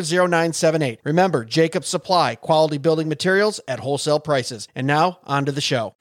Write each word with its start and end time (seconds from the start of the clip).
0978. 0.00 1.00
Remember, 1.04 1.44
Jacob 1.44 1.84
Supply, 1.84 2.34
quality 2.34 2.78
building 2.78 3.08
materials 3.08 3.60
at 3.68 3.80
wholesale 3.80 4.20
prices. 4.20 4.68
And 4.74 4.86
now, 4.86 5.20
on 5.24 5.44
to 5.46 5.52
the 5.52 5.60
show. 5.60 5.94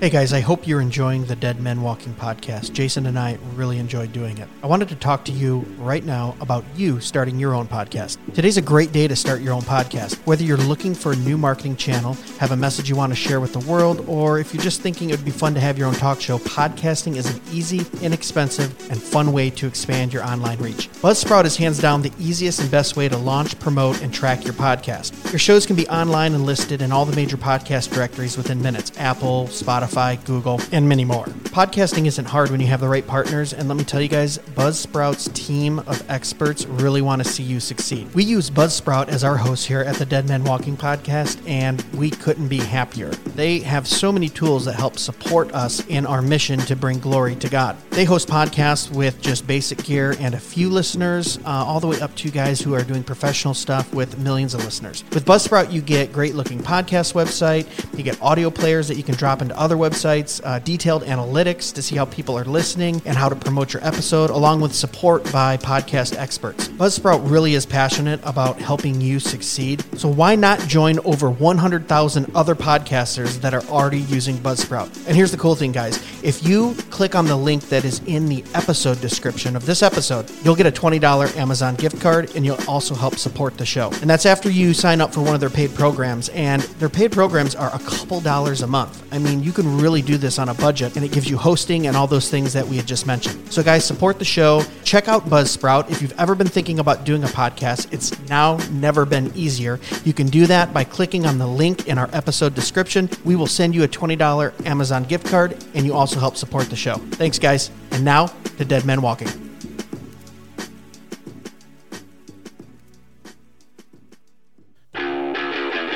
Hey 0.00 0.10
guys, 0.10 0.32
I 0.32 0.40
hope 0.40 0.66
you're 0.66 0.80
enjoying 0.80 1.24
the 1.24 1.36
Dead 1.36 1.60
Men 1.60 1.80
Walking 1.80 2.14
podcast. 2.14 2.72
Jason 2.72 3.06
and 3.06 3.16
I 3.16 3.38
really 3.54 3.78
enjoyed 3.78 4.12
doing 4.12 4.38
it. 4.38 4.48
I 4.60 4.66
wanted 4.66 4.88
to 4.88 4.96
talk 4.96 5.24
to 5.26 5.32
you 5.32 5.60
right 5.78 6.04
now 6.04 6.34
about 6.40 6.64
you 6.74 6.98
starting 6.98 7.38
your 7.38 7.54
own 7.54 7.68
podcast. 7.68 8.18
Today's 8.34 8.56
a 8.56 8.62
great 8.62 8.90
day 8.90 9.06
to 9.06 9.14
start 9.14 9.40
your 9.40 9.54
own 9.54 9.62
podcast. 9.62 10.16
Whether 10.26 10.42
you're 10.42 10.56
looking 10.56 10.96
for 10.96 11.12
a 11.12 11.16
new 11.16 11.38
marketing 11.38 11.76
channel, 11.76 12.14
have 12.40 12.50
a 12.50 12.56
message 12.56 12.88
you 12.88 12.96
want 12.96 13.12
to 13.12 13.16
share 13.16 13.38
with 13.38 13.52
the 13.52 13.60
world, 13.60 14.04
or 14.08 14.40
if 14.40 14.52
you're 14.52 14.64
just 14.64 14.80
thinking 14.82 15.10
it 15.10 15.16
would 15.16 15.24
be 15.24 15.30
fun 15.30 15.54
to 15.54 15.60
have 15.60 15.78
your 15.78 15.86
own 15.86 15.94
talk 15.94 16.20
show, 16.20 16.38
podcasting 16.38 17.14
is 17.14 17.32
an 17.32 17.40
easy, 17.52 17.86
inexpensive, 18.02 18.90
and 18.90 19.00
fun 19.00 19.32
way 19.32 19.48
to 19.50 19.66
expand 19.68 20.12
your 20.12 20.24
online 20.24 20.58
reach. 20.58 20.90
Buzzsprout 20.94 21.44
is 21.44 21.56
hands 21.56 21.78
down 21.78 22.02
the 22.02 22.12
easiest 22.18 22.60
and 22.60 22.70
best 22.70 22.96
way 22.96 23.08
to 23.08 23.16
launch, 23.16 23.58
promote, 23.60 24.02
and 24.02 24.12
track 24.12 24.44
your 24.44 24.54
podcast. 24.54 25.30
Your 25.30 25.38
shows 25.38 25.64
can 25.66 25.76
be 25.76 25.88
online 25.88 26.34
and 26.34 26.44
listed 26.44 26.82
in 26.82 26.90
all 26.90 27.06
the 27.06 27.14
major 27.14 27.36
podcast 27.36 27.94
directories 27.94 28.36
within 28.36 28.60
minutes 28.60 28.90
Apple, 28.98 29.46
Spotify, 29.46 29.83
Google, 30.24 30.60
and 30.72 30.88
many 30.88 31.04
more. 31.04 31.26
Podcasting 31.54 32.06
isn't 32.06 32.24
hard 32.24 32.50
when 32.50 32.60
you 32.60 32.66
have 32.66 32.80
the 32.80 32.88
right 32.88 33.06
partners, 33.06 33.52
and 33.52 33.68
let 33.68 33.76
me 33.76 33.84
tell 33.84 34.00
you 34.00 34.08
guys, 34.08 34.38
Buzzsprout's 34.38 35.28
team 35.34 35.78
of 35.80 36.02
experts 36.10 36.66
really 36.66 37.02
want 37.02 37.22
to 37.22 37.28
see 37.28 37.42
you 37.42 37.60
succeed. 37.60 38.12
We 38.14 38.24
use 38.24 38.50
Buzzsprout 38.50 39.08
as 39.08 39.22
our 39.22 39.36
host 39.36 39.66
here 39.66 39.80
at 39.80 39.96
the 39.96 40.06
Dead 40.06 40.26
Men 40.26 40.44
Walking 40.44 40.76
podcast, 40.76 41.40
and 41.48 41.80
we 41.94 42.10
couldn't 42.10 42.48
be 42.48 42.58
happier. 42.58 43.10
They 43.36 43.60
have 43.60 43.86
so 43.86 44.10
many 44.10 44.28
tools 44.28 44.64
that 44.64 44.74
help 44.74 44.98
support 44.98 45.52
us 45.52 45.86
in 45.86 46.06
our 46.06 46.22
mission 46.22 46.58
to 46.60 46.74
bring 46.74 46.98
glory 46.98 47.36
to 47.36 47.48
God. 47.48 47.76
They 47.90 48.04
host 48.04 48.28
podcasts 48.28 48.90
with 48.90 49.20
just 49.22 49.46
basic 49.46 49.82
gear 49.84 50.16
and 50.18 50.34
a 50.34 50.40
few 50.40 50.70
listeners, 50.70 51.38
uh, 51.38 51.48
all 51.48 51.80
the 51.80 51.86
way 51.86 52.00
up 52.00 52.14
to 52.16 52.30
guys 52.30 52.60
who 52.60 52.74
are 52.74 52.82
doing 52.82 53.04
professional 53.04 53.54
stuff 53.54 53.92
with 53.94 54.18
millions 54.18 54.54
of 54.54 54.64
listeners. 54.64 55.04
With 55.12 55.24
Buzzsprout, 55.24 55.70
you 55.70 55.80
get 55.80 56.12
great 56.12 56.34
looking 56.34 56.58
podcast 56.58 57.14
website, 57.14 57.66
you 57.96 58.02
get 58.02 58.20
audio 58.20 58.50
players 58.50 58.88
that 58.88 58.96
you 58.96 59.02
can 59.02 59.14
drop 59.14 59.42
into 59.42 59.56
other 59.58 59.73
websites, 59.76 60.40
uh, 60.44 60.58
detailed 60.60 61.02
analytics 61.04 61.72
to 61.74 61.82
see 61.82 61.96
how 61.96 62.04
people 62.04 62.38
are 62.38 62.44
listening 62.44 63.00
and 63.04 63.16
how 63.16 63.28
to 63.28 63.36
promote 63.36 63.72
your 63.72 63.84
episode, 63.84 64.30
along 64.30 64.60
with 64.60 64.74
support 64.74 65.24
by 65.32 65.56
podcast 65.56 66.16
experts. 66.16 66.68
Buzzsprout 66.68 67.28
really 67.30 67.54
is 67.54 67.66
passionate 67.66 68.20
about 68.24 68.60
helping 68.60 69.00
you 69.00 69.20
succeed. 69.20 69.84
So 69.98 70.08
why 70.08 70.34
not 70.34 70.58
join 70.60 70.98
over 71.00 71.30
100,000 71.30 72.30
other 72.34 72.54
podcasters 72.54 73.40
that 73.40 73.54
are 73.54 73.64
already 73.64 74.00
using 74.00 74.36
Buzzsprout? 74.36 74.86
And 75.06 75.16
here's 75.16 75.30
the 75.30 75.38
cool 75.38 75.54
thing, 75.54 75.72
guys. 75.72 75.96
If 76.22 76.46
you 76.46 76.74
click 76.90 77.14
on 77.14 77.26
the 77.26 77.36
link 77.36 77.62
that 77.68 77.84
is 77.84 78.00
in 78.06 78.26
the 78.26 78.44
episode 78.54 79.00
description 79.00 79.56
of 79.56 79.66
this 79.66 79.82
episode, 79.82 80.30
you'll 80.42 80.56
get 80.56 80.66
a 80.66 80.72
$20 80.72 81.36
Amazon 81.36 81.74
gift 81.76 82.00
card 82.00 82.34
and 82.34 82.44
you'll 82.44 82.62
also 82.68 82.94
help 82.94 83.16
support 83.16 83.56
the 83.58 83.66
show. 83.66 83.90
And 84.00 84.08
that's 84.08 84.26
after 84.26 84.50
you 84.50 84.74
sign 84.74 85.00
up 85.00 85.12
for 85.12 85.20
one 85.20 85.34
of 85.34 85.40
their 85.40 85.50
paid 85.50 85.74
programs. 85.74 86.28
And 86.30 86.62
their 86.78 86.88
paid 86.88 87.12
programs 87.12 87.54
are 87.54 87.74
a 87.74 87.78
couple 87.78 88.20
dollars 88.20 88.62
a 88.62 88.66
month. 88.66 89.02
I 89.12 89.18
mean, 89.18 89.42
you 89.42 89.52
can 89.52 89.63
really 89.64 90.02
do 90.02 90.16
this 90.16 90.38
on 90.38 90.48
a 90.48 90.54
budget 90.54 90.96
and 90.96 91.04
it 91.04 91.12
gives 91.12 91.28
you 91.28 91.36
hosting 91.36 91.86
and 91.86 91.96
all 91.96 92.06
those 92.06 92.30
things 92.30 92.52
that 92.52 92.66
we 92.66 92.76
had 92.76 92.86
just 92.86 93.06
mentioned. 93.06 93.52
So, 93.52 93.62
guys, 93.62 93.84
support 93.84 94.18
the 94.18 94.24
show. 94.24 94.62
Check 94.84 95.08
out 95.08 95.24
Buzzsprout. 95.26 95.90
If 95.90 96.02
you've 96.02 96.18
ever 96.18 96.34
been 96.34 96.46
thinking 96.46 96.78
about 96.78 97.04
doing 97.04 97.24
a 97.24 97.28
podcast, 97.28 97.92
it's 97.92 98.18
now 98.28 98.56
never 98.70 99.04
been 99.04 99.32
easier. 99.34 99.80
You 100.04 100.12
can 100.12 100.28
do 100.28 100.46
that 100.46 100.72
by 100.72 100.84
clicking 100.84 101.26
on 101.26 101.38
the 101.38 101.46
link 101.46 101.88
in 101.88 101.98
our 101.98 102.08
episode 102.12 102.54
description. 102.54 103.08
We 103.24 103.36
will 103.36 103.46
send 103.46 103.74
you 103.74 103.84
a 103.84 103.88
$20 103.88 104.66
Amazon 104.66 105.04
gift 105.04 105.26
card 105.26 105.56
and 105.74 105.84
you 105.84 105.94
also 105.94 106.20
help 106.20 106.36
support 106.36 106.70
the 106.70 106.76
show. 106.76 106.94
Thanks, 107.12 107.38
guys. 107.38 107.70
And 107.90 108.04
now 108.04 108.26
to 108.58 108.64
Dead 108.64 108.84
Men 108.84 109.02
Walking. 109.02 109.28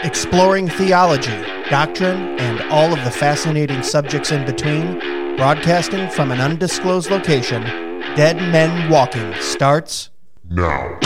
Exploring 0.04 0.68
theology, 0.68 1.36
doctrine, 1.70 2.38
and 2.38 2.60
all 2.70 2.92
of 2.92 3.04
the 3.04 3.10
fascinating 3.10 3.82
subjects 3.82 4.30
in 4.32 4.44
between, 4.44 4.98
Broadcasting 5.36 6.10
from 6.10 6.32
an 6.32 6.40
undisclosed 6.40 7.10
location, 7.10 7.62
Dead 8.16 8.36
Men 8.36 8.90
Walking 8.90 9.32
starts 9.40 10.10
now. 10.50 10.98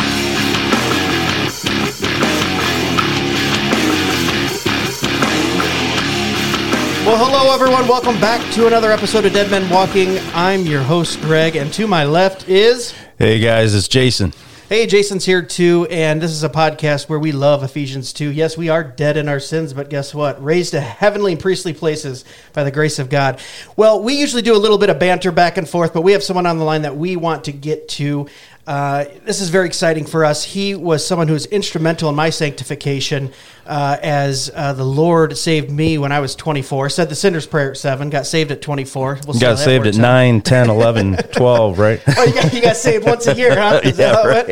Well, 7.04 7.18
hello, 7.18 7.52
everyone. 7.52 7.88
Welcome 7.88 8.18
back 8.20 8.40
to 8.54 8.68
another 8.68 8.90
episode 8.90 9.26
of 9.26 9.32
Dead 9.32 9.50
Men 9.50 9.68
Walking. 9.68 10.18
I'm 10.32 10.62
your 10.62 10.82
host, 10.82 11.20
Greg, 11.20 11.56
and 11.56 11.70
to 11.74 11.86
my 11.86 12.04
left 12.04 12.48
is. 12.48 12.94
Hey, 13.18 13.38
guys, 13.38 13.74
it's 13.74 13.88
Jason. 13.88 14.32
Hey, 14.72 14.86
Jason's 14.86 15.26
here 15.26 15.42
too, 15.42 15.86
and 15.90 16.18
this 16.18 16.30
is 16.30 16.44
a 16.44 16.48
podcast 16.48 17.06
where 17.06 17.18
we 17.18 17.30
love 17.30 17.62
Ephesians 17.62 18.10
2. 18.14 18.30
Yes, 18.30 18.56
we 18.56 18.70
are 18.70 18.82
dead 18.82 19.18
in 19.18 19.28
our 19.28 19.38
sins, 19.38 19.74
but 19.74 19.90
guess 19.90 20.14
what? 20.14 20.42
Raised 20.42 20.70
to 20.70 20.80
heavenly 20.80 21.32
and 21.32 21.40
priestly 21.42 21.74
places 21.74 22.24
by 22.54 22.64
the 22.64 22.70
grace 22.70 22.98
of 22.98 23.10
God. 23.10 23.38
Well, 23.76 24.02
we 24.02 24.14
usually 24.14 24.40
do 24.40 24.56
a 24.56 24.56
little 24.56 24.78
bit 24.78 24.88
of 24.88 24.98
banter 24.98 25.30
back 25.30 25.58
and 25.58 25.68
forth, 25.68 25.92
but 25.92 26.00
we 26.00 26.12
have 26.12 26.22
someone 26.22 26.46
on 26.46 26.56
the 26.56 26.64
line 26.64 26.80
that 26.82 26.96
we 26.96 27.16
want 27.16 27.44
to 27.44 27.52
get 27.52 27.86
to. 27.88 28.28
Uh, 28.66 29.04
this 29.26 29.42
is 29.42 29.50
very 29.50 29.66
exciting 29.66 30.06
for 30.06 30.24
us. 30.24 30.42
He 30.42 30.74
was 30.74 31.06
someone 31.06 31.28
who 31.28 31.34
was 31.34 31.44
instrumental 31.44 32.08
in 32.08 32.14
my 32.14 32.30
sanctification 32.30 33.30
uh, 33.66 33.96
as 34.02 34.50
uh, 34.54 34.72
the 34.72 34.84
Lord 34.84 35.36
saved 35.36 35.70
me 35.70 35.98
when 35.98 36.12
I 36.12 36.20
was 36.20 36.34
24. 36.34 36.90
Said 36.90 37.08
the 37.08 37.14
sinner's 37.14 37.46
prayer 37.46 37.70
at 37.70 37.76
7, 37.76 38.10
got 38.10 38.26
saved 38.26 38.50
at 38.50 38.62
24. 38.62 39.20
We'll 39.26 39.38
got 39.38 39.58
saved 39.58 39.86
at 39.86 39.96
9, 39.96 40.40
10, 40.40 40.70
11, 40.70 41.16
12, 41.32 41.78
right? 41.78 42.00
oh, 42.16 42.24
you 42.24 42.34
got, 42.34 42.52
you 42.52 42.62
got, 42.62 42.76
saved 42.76 43.04
once 43.04 43.26
a 43.26 43.34
year, 43.34 43.54
huh? 43.54 43.80
Is 43.84 43.98
yeah, 43.98 44.22
right. 44.22 44.48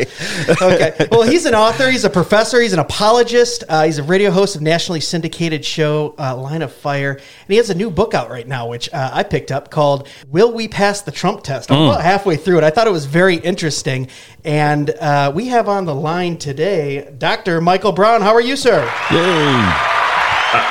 Okay. 0.63 1.09
Well, 1.11 1.23
he's 1.23 1.47
an 1.47 1.55
author, 1.55 1.91
he's 1.91 2.05
a 2.05 2.11
professor, 2.11 2.61
he's 2.61 2.73
an 2.73 2.79
apologist, 2.79 3.65
uh, 3.69 3.85
he's 3.85 3.99
a 3.99 4.03
radio 4.03 4.31
host 4.31 4.57
of 4.57 4.63
nationally 4.63 5.01
syndicated 5.01 5.65
show 5.65 6.15
uh, 6.19 6.37
Line 6.37 6.63
of 6.63 6.73
Fire, 6.73 7.13
and 7.13 7.49
he 7.49 7.57
has 7.57 7.71
a 7.71 7.75
new 7.75 7.91
book 7.91 8.15
out 8.15 8.31
right 8.31 8.47
now, 8.47 8.69
which 8.69 8.93
uh, 8.93 9.11
I 9.13 9.23
picked 9.23 9.51
up 9.51 9.71
called 9.71 10.09
Will 10.29 10.53
We 10.53 10.69
Pass 10.69 11.03
the 11.03 11.13
Trump 11.13 11.43
Test? 11.43 11.71
I'm 11.71 11.79
mm. 11.79 11.89
about 11.89 12.03
halfway 12.03 12.37
through 12.37 12.59
it. 12.59 12.65
I 12.65 12.71
thought 12.71 12.87
it 12.87 12.93
was 12.93 13.07
very 13.07 13.37
interesting. 13.37 14.09
And 14.45 14.95
we 15.35 15.49
have 15.49 15.69
on 15.69 15.85
the 15.85 15.95
line 15.95 16.39
today 16.39 17.13
Dr. 17.19 17.61
Michael 17.61 17.93
Brown. 17.93 18.23
How 18.23 18.35
are 18.35 18.41
you, 18.41 18.57
sir? 18.57 18.85
Yay! 19.11 20.01
Uh, 20.53 20.67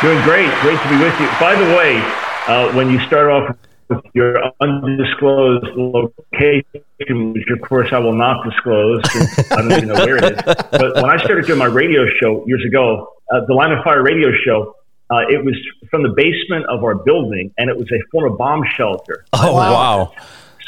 doing 0.00 0.22
great. 0.22 0.50
Great 0.60 0.80
to 0.80 0.88
be 0.88 0.96
with 0.98 1.20
you. 1.20 1.28
By 1.40 1.54
the 1.54 1.76
way, 1.76 2.00
uh, 2.48 2.72
when 2.72 2.90
you 2.90 2.98
start 3.06 3.28
off 3.28 3.56
with 3.88 4.00
your 4.14 4.36
undisclosed 4.60 5.66
location, 5.76 7.32
which 7.32 7.48
of 7.50 7.60
course 7.68 7.92
I 7.92 7.98
will 7.98 8.14
not 8.14 8.44
disclose, 8.44 9.02
I 9.50 9.56
don't 9.56 9.72
even 9.72 9.88
know 9.88 9.94
where 9.94 10.16
it 10.16 10.24
is. 10.24 10.42
But 10.44 10.94
when 10.96 11.10
I 11.10 11.18
started 11.22 11.46
doing 11.46 11.58
my 11.58 11.66
radio 11.66 12.06
show 12.20 12.44
years 12.46 12.64
ago, 12.66 13.12
uh, 13.30 13.40
the 13.46 13.54
Line 13.54 13.72
of 13.72 13.84
Fire 13.84 14.02
radio 14.02 14.30
show, 14.44 14.74
uh, 15.10 15.28
it 15.28 15.44
was 15.44 15.54
from 15.90 16.02
the 16.02 16.12
basement 16.16 16.66
of 16.66 16.84
our 16.84 16.94
building, 16.94 17.52
and 17.58 17.70
it 17.70 17.76
was 17.76 17.90
a 17.92 17.98
former 18.10 18.30
bomb 18.36 18.62
shelter. 18.76 19.24
Oh 19.32 19.54
wow! 19.54 19.72
wow. 19.72 20.12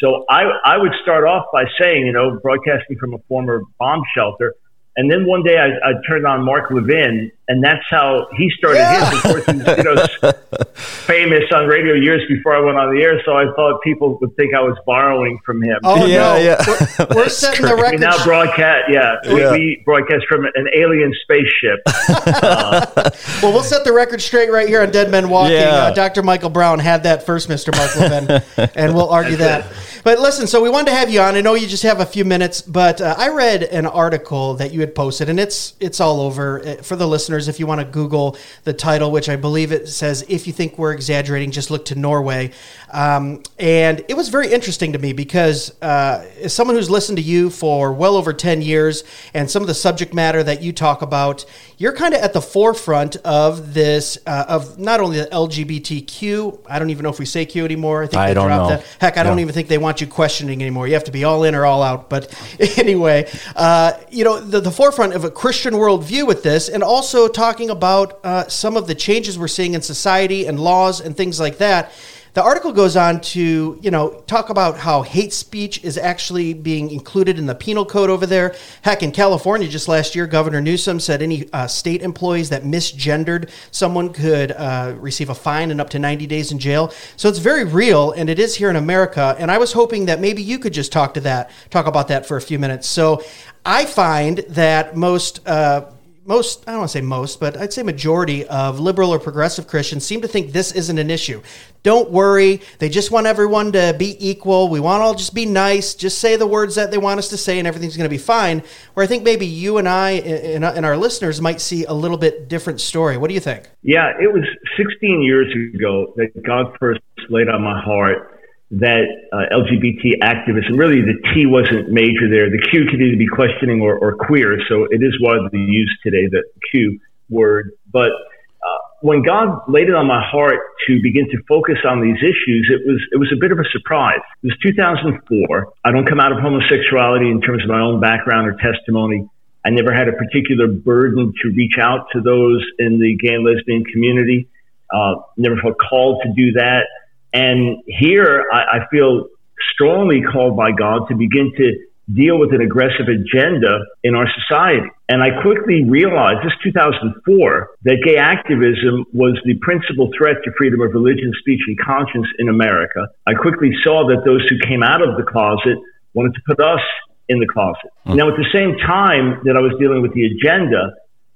So 0.03 0.25
I 0.29 0.45
I 0.65 0.79
would 0.79 0.93
start 1.03 1.25
off 1.25 1.47
by 1.53 1.65
saying, 1.81 2.07
you 2.07 2.13
know, 2.13 2.39
broadcasting 2.43 2.97
from 2.99 3.15
a 3.15 3.19
former 3.29 3.63
bomb 3.79 4.03
shelter. 4.17 4.55
And 4.97 5.11
then 5.11 5.25
one 5.25 5.43
day 5.45 5.57
I, 5.57 5.69
I, 5.89 5.93
turned 6.09 6.27
on 6.27 6.45
Mark 6.45 6.71
Levin, 6.71 7.31
and 7.51 7.65
that's 7.65 7.85
how 7.91 8.29
he 8.37 8.49
started 8.57 8.79
yeah. 8.79 9.11
his. 9.11 9.19
Of 9.19 9.23
course, 9.25 9.47
he's 9.47 9.77
you 9.77 9.83
know 9.83 10.33
famous 10.75 11.43
on 11.53 11.67
radio 11.67 11.95
years 11.95 12.23
before 12.29 12.55
I 12.55 12.61
went 12.61 12.79
on 12.79 12.95
the 12.95 13.03
air, 13.03 13.21
so 13.25 13.37
I 13.37 13.47
thought 13.57 13.83
people 13.83 14.19
would 14.21 14.37
think 14.37 14.55
I 14.55 14.61
was 14.61 14.79
borrowing 14.87 15.41
from 15.45 15.61
him. 15.61 15.81
Oh 15.83 16.07
yeah, 16.07 16.17
no. 16.17 16.37
yeah. 16.37 16.65
We're, 16.67 17.07
we're 17.17 17.29
setting 17.29 17.67
the 17.67 17.75
record. 17.75 17.99
We 17.99 18.07
now 18.07 18.25
broadcast, 18.25 18.85
yeah, 18.89 19.17
yeah. 19.25 19.51
We, 19.51 19.59
we, 19.59 19.83
broadcast 19.85 20.27
from 20.29 20.45
an 20.45 20.69
alien 20.75 21.13
spaceship. 21.23 21.81
uh, 22.09 22.87
well, 23.43 23.53
we'll 23.53 23.65
set 23.65 23.85
the 23.85 23.93
record 23.93 24.23
straight 24.23 24.53
right 24.53 24.69
here 24.69 24.83
on 24.83 24.93
Dead 24.93 25.11
Men 25.11 25.29
Walking. 25.29 25.57
Yeah. 25.57 25.87
Uh, 25.87 25.93
Dr. 25.93 26.23
Michael 26.23 26.51
Brown 26.51 26.79
had 26.79 27.03
that 27.03 27.27
first, 27.27 27.49
Mr. 27.49 27.77
Mark 27.77 27.97
Levin, 27.97 28.71
and 28.77 28.95
we'll 28.95 29.11
argue 29.11 29.37
that. 29.39 29.67
But 30.03 30.19
listen, 30.19 30.47
so 30.47 30.63
we 30.63 30.71
wanted 30.71 30.91
to 30.91 30.97
have 30.97 31.11
you 31.11 31.21
on. 31.21 31.35
I 31.35 31.41
know 31.41 31.55
you 31.55 31.67
just 31.67 31.83
have 31.83 32.01
a 32.01 32.07
few 32.07 32.25
minutes, 32.25 32.63
but 32.63 33.01
uh, 33.01 33.15
I 33.19 33.29
read 33.29 33.63
an 33.65 33.87
article 33.87 34.55
that 34.55 34.73
you 34.73 34.81
had 34.81 34.95
posted, 34.95 35.29
and 35.29 35.39
it's 35.39 35.75
it's 35.81 36.01
all 36.01 36.21
over 36.21 36.61
uh, 36.61 36.77
for 36.77 36.97
the 36.97 37.07
listeners. 37.07 37.40
If 37.49 37.61
you 37.61 37.67
want 37.67 37.81
to 37.81 37.87
Google 37.87 38.37
the 38.65 38.73
title, 38.73 39.11
which 39.11 39.29
I 39.29 39.37
believe 39.37 39.73
it 39.73 39.89
says, 39.89 40.25
"If 40.29 40.47
you 40.47 40.53
think 40.53 40.79
we're 40.79 40.93
exaggerating, 40.93 41.51
just 41.51 41.71
look 41.71 41.85
to 41.87 41.95
Norway." 41.95 42.51
Um, 42.93 43.43
and 43.59 44.05
it 44.09 44.17
was 44.17 44.29
very 44.29 44.53
interesting 44.53 44.93
to 44.93 44.99
me 44.99 45.13
because 45.13 45.73
uh, 45.83 46.27
as 46.43 46.53
someone 46.53 46.77
who's 46.77 46.91
listened 46.91 47.19
to 47.19 47.25
you 47.25 47.51
for 47.51 47.93
well 47.93 48.17
over 48.17 48.33
ten 48.33 48.63
years, 48.63 49.05
and 49.35 49.51
some 49.51 49.63
of 49.63 49.69
the 49.69 49.75
subject 49.75 50.15
matter 50.15 50.43
that 50.43 50.63
you 50.63 50.73
talk 50.73 51.03
about, 51.03 51.45
you're 51.81 51.93
kind 51.93 52.15
of 52.15 52.23
at 52.23 52.33
the 52.33 52.41
forefront 52.41 53.17
of 53.17 53.75
this 53.75 54.17
uh, 54.27 54.45
of 54.49 54.79
not 54.79 55.01
only 55.01 55.19
the 55.19 55.27
LGBTQ. 55.27 56.61
I 56.67 56.79
don't 56.79 56.89
even 56.89 57.03
know 57.03 57.11
if 57.11 57.19
we 57.19 57.27
say 57.27 57.45
Q 57.45 57.67
anymore. 57.67 58.05
I 58.05 58.07
think 58.07 58.21
I 58.21 58.33
don't 58.33 58.49
know. 58.49 58.69
That. 58.69 58.85
Heck, 58.99 59.19
I 59.19 59.23
don't 59.23 59.41
even 59.41 59.53
think 59.53 59.69
they 59.69 59.77
want 59.77 59.91
want 59.91 60.01
you 60.01 60.07
questioning 60.07 60.63
anymore. 60.63 60.87
You 60.87 60.95
have 60.95 61.05
to 61.05 61.11
be 61.11 61.25
all 61.25 61.43
in 61.43 61.53
or 61.57 61.67
all 61.67 61.83
out. 61.83 62.09
But 62.09 62.33
anyway, 62.79 63.29
uh, 63.57 63.95
you 64.09 64.23
know, 64.23 64.39
the, 64.39 64.61
the 64.61 64.71
forefront 64.71 65.15
of 65.15 65.25
a 65.25 65.31
Christian 65.33 65.75
worldview 65.75 66.29
with 66.29 66.45
this, 66.45 66.69
and 66.69 66.85
also 66.85 67.27
talking 67.27 67.71
about 67.71 68.21
uh, 68.23 68.47
some 68.47 68.77
of 68.77 68.87
the 68.87 68.95
changes 68.95 69.37
we're 69.37 69.49
seeing 69.49 69.75
in 69.75 69.83
society 69.83 70.47
and 70.47 70.61
laws 70.61 71.01
and 71.01 71.17
things 71.17 71.41
like 71.41 71.59
that 71.59 71.91
the 72.35 72.43
article 72.43 72.73
goes 72.73 72.97
on 72.97 73.21
to, 73.21 73.79
you 73.83 73.91
know, 73.91 74.23
talk 74.27 74.51
about 74.51 74.79
how 74.79 75.03
hate 75.03 75.33
speech 75.33 75.83
is 75.83 75.99
actually 75.99 76.55
being 76.55 76.91
included 76.91 77.39
in 77.39 77.47
the 77.47 77.55
penal 77.55 77.85
code 77.85 78.11
over 78.11 78.27
there. 78.27 78.55
Heck, 78.83 79.03
in 79.03 79.11
California, 79.13 79.67
just 79.69 79.89
last 79.89 80.15
year, 80.15 80.27
Governor 80.27 80.61
Newsom 80.61 81.01
said 81.01 81.23
any 81.23 81.49
uh, 81.53 81.67
state 81.67 82.03
employees 82.03 82.51
that 82.51 82.63
misgendered 82.63 83.51
someone 83.71 84.13
could 84.13 84.53
uh, 84.53 84.95
receive 84.99 85.31
a 85.31 85.35
fine 85.35 85.71
and 85.71 85.81
up 85.81 85.91
to 85.91 85.99
90 85.99 86.27
days 86.27 86.53
in 86.53 86.59
jail. 86.59 86.93
So 87.17 87.29
it's 87.29 87.39
very 87.39 87.65
real, 87.65 88.13
and 88.13 88.31
it 88.31 88.39
is 88.39 88.55
here 88.55 88.71
in 88.71 88.77
America. 88.77 89.35
And 89.39 89.51
I 89.51 89.59
was 89.59 89.73
hoping 89.73 90.07
that 90.07 90.21
maybe 90.21 90.43
you 90.43 90.59
could 90.59 90.73
just 90.73 90.93
talk 90.93 91.15
to 91.15 91.21
that, 91.23 91.51
talk 91.71 91.87
about 91.87 92.09
that 92.09 92.27
for 92.27 92.37
a 92.37 92.43
few 92.43 92.59
minutes. 92.59 92.87
So 92.87 93.23
I 93.65 93.87
find 93.87 94.39
that 94.51 94.97
most. 94.97 95.47
Uh, 95.47 95.87
most, 96.31 96.63
I 96.69 96.71
don't 96.71 96.79
want 96.79 96.91
to 96.91 96.99
say 96.99 97.01
most, 97.01 97.41
but 97.41 97.57
I'd 97.57 97.73
say 97.73 97.83
majority 97.83 98.47
of 98.47 98.79
liberal 98.79 99.13
or 99.13 99.19
progressive 99.19 99.67
Christians 99.67 100.07
seem 100.07 100.23
to 100.23 100.29
think 100.29 100.53
this 100.53 100.71
isn't 100.71 100.97
an 100.97 101.11
issue. 101.11 101.43
Don't 101.83 102.11
worry. 102.11 102.61
They 102.79 102.89
just 102.89 103.11
want 103.11 103.27
everyone 103.27 103.73
to 103.73 103.97
be 103.99 104.17
equal. 104.25 104.69
We 104.69 104.79
want 104.79 105.03
all 105.03 105.15
just 105.15 105.35
be 105.35 105.45
nice. 105.45 105.93
Just 105.93 106.21
say 106.21 106.37
the 106.37 106.47
words 106.47 106.77
that 106.77 106.93
they 106.93 106.99
want 106.99 107.19
us 107.19 107.29
to 107.31 107.37
say, 107.37 107.59
and 107.59 107.67
everything's 107.67 107.97
going 107.97 108.09
to 108.09 108.17
be 108.17 108.19
fine. 108.19 108.63
Where 108.95 109.03
I 109.03 109.09
think 109.09 109.25
maybe 109.25 109.45
you 109.45 109.79
and 109.79 109.89
I 109.89 110.11
and, 110.13 110.65
and 110.65 110.87
our 110.87 110.97
listeners 110.97 111.41
might 111.41 111.61
see 111.61 111.85
a 111.85 111.93
little 111.93 112.19
bit 112.19 112.49
different 112.49 112.81
story. 112.81 113.17
What 113.17 113.27
do 113.29 113.35
you 113.35 113.41
think? 113.41 113.69
Yeah, 113.83 114.13
it 114.21 114.33
was 114.33 114.45
16 114.77 115.23
years 115.23 115.53
ago 115.75 116.15
that 116.17 116.41
God 116.47 116.77
first 116.79 117.01
laid 117.29 117.49
on 117.49 117.61
my 117.63 117.81
heart 117.81 118.40
that 118.71 119.03
uh, 119.33 119.51
LGBT 119.51 120.23
activism, 120.23 120.77
really 120.77 121.03
the 121.03 121.19
T 121.35 121.47
wasn't 121.47 121.91
major 121.91 122.31
there. 122.31 122.51
The 122.51 122.63
Q 122.71 122.87
could 122.87 123.03
either 123.03 123.19
be 123.19 123.27
questioning 123.27 123.81
or, 123.81 123.99
or 123.99 124.15
queer, 124.15 124.59
so 124.69 124.87
it 124.91 125.03
is 125.03 125.19
widely 125.21 125.59
used 125.59 125.99
today, 126.05 126.29
the 126.31 126.45
Q 126.71 127.01
word. 127.29 127.73
But 127.91 128.11
uh, 128.11 128.81
when 129.01 129.23
God 129.23 129.67
laid 129.67 129.89
it 129.89 129.95
on 129.95 130.07
my 130.07 130.23
heart 130.23 130.61
to 130.87 131.03
begin 131.03 131.27
to 131.31 131.39
focus 131.49 131.79
on 131.85 132.01
these 132.01 132.19
issues, 132.23 132.71
it 132.71 132.87
was 132.87 133.03
it 133.11 133.17
was 133.19 133.33
a 133.35 133.41
bit 133.41 133.51
of 133.51 133.59
a 133.59 133.67
surprise. 133.73 134.23
It 134.43 134.55
was 134.55 134.59
2004. 134.63 135.73
I 135.85 135.91
don't 135.91 136.07
come 136.07 136.21
out 136.21 136.31
of 136.31 136.39
homosexuality 136.39 137.29
in 137.29 137.41
terms 137.41 137.65
of 137.65 137.69
my 137.69 137.81
own 137.81 138.01
background 138.01 138.47
or 138.47 138.55
testimony. 138.55 139.27
I 139.65 139.71
never 139.71 139.93
had 139.93 140.09
a 140.09 140.13
particular 140.13 140.69
burden 140.69 141.33
to 141.43 141.49
reach 141.51 141.77
out 141.79 142.07
to 142.13 142.21
those 142.21 142.65
in 142.79 143.01
the 143.01 143.17
gay 143.17 143.35
and 143.35 143.45
lesbian 143.45 143.85
community. 143.85 144.49
Uh, 144.93 145.17
never 145.37 145.57
felt 145.57 145.77
called 145.79 146.23
to 146.23 146.33
do 146.35 146.53
that. 146.53 146.87
And 147.33 147.83
here 147.87 148.45
I, 148.53 148.79
I 148.79 148.87
feel 148.91 149.27
strongly 149.75 150.23
called 150.23 150.57
by 150.57 150.73
God 150.73 151.09
to 151.09 151.17
begin 151.17 151.53
to 151.57 151.73
deal 152.13 152.39
with 152.39 152.53
an 152.53 152.61
aggressive 152.61 153.07
agenda 153.07 153.87
in 154.03 154.15
our 154.15 154.27
society. 154.35 154.89
And 155.09 155.23
I 155.23 155.43
quickly 155.43 155.85
realized, 155.85 156.45
this 156.45 156.53
2004, 156.63 157.71
that 157.85 158.03
gay 158.05 158.17
activism 158.17 159.05
was 159.13 159.39
the 159.45 159.55
principal 159.63 160.11
threat 160.17 160.37
to 160.45 160.51
freedom 160.59 160.81
of 160.81 160.93
religion, 160.93 161.33
speech, 161.39 161.61
and 161.67 161.79
conscience 161.79 162.27
in 162.39 162.49
America. 162.49 163.07
I 163.27 163.35
quickly 163.35 163.71
saw 163.85 164.07
that 164.09 164.23
those 164.25 164.47
who 164.49 164.59
came 164.67 164.83
out 164.83 165.03
of 165.03 165.17
the 165.17 165.23
closet 165.23 165.79
wanted 166.15 166.35
to 166.35 166.41
put 166.47 166.61
us 166.61 166.83
in 167.29 167.39
the 167.39 167.47
closet. 167.47 167.91
Now, 168.07 168.29
at 168.29 168.37
the 168.37 168.51
same 168.53 168.77
time 168.79 169.41
that 169.45 169.57
I 169.57 169.61
was 169.61 169.73
dealing 169.79 170.03
with 170.03 170.13
the 170.15 170.27
agenda, 170.27 170.91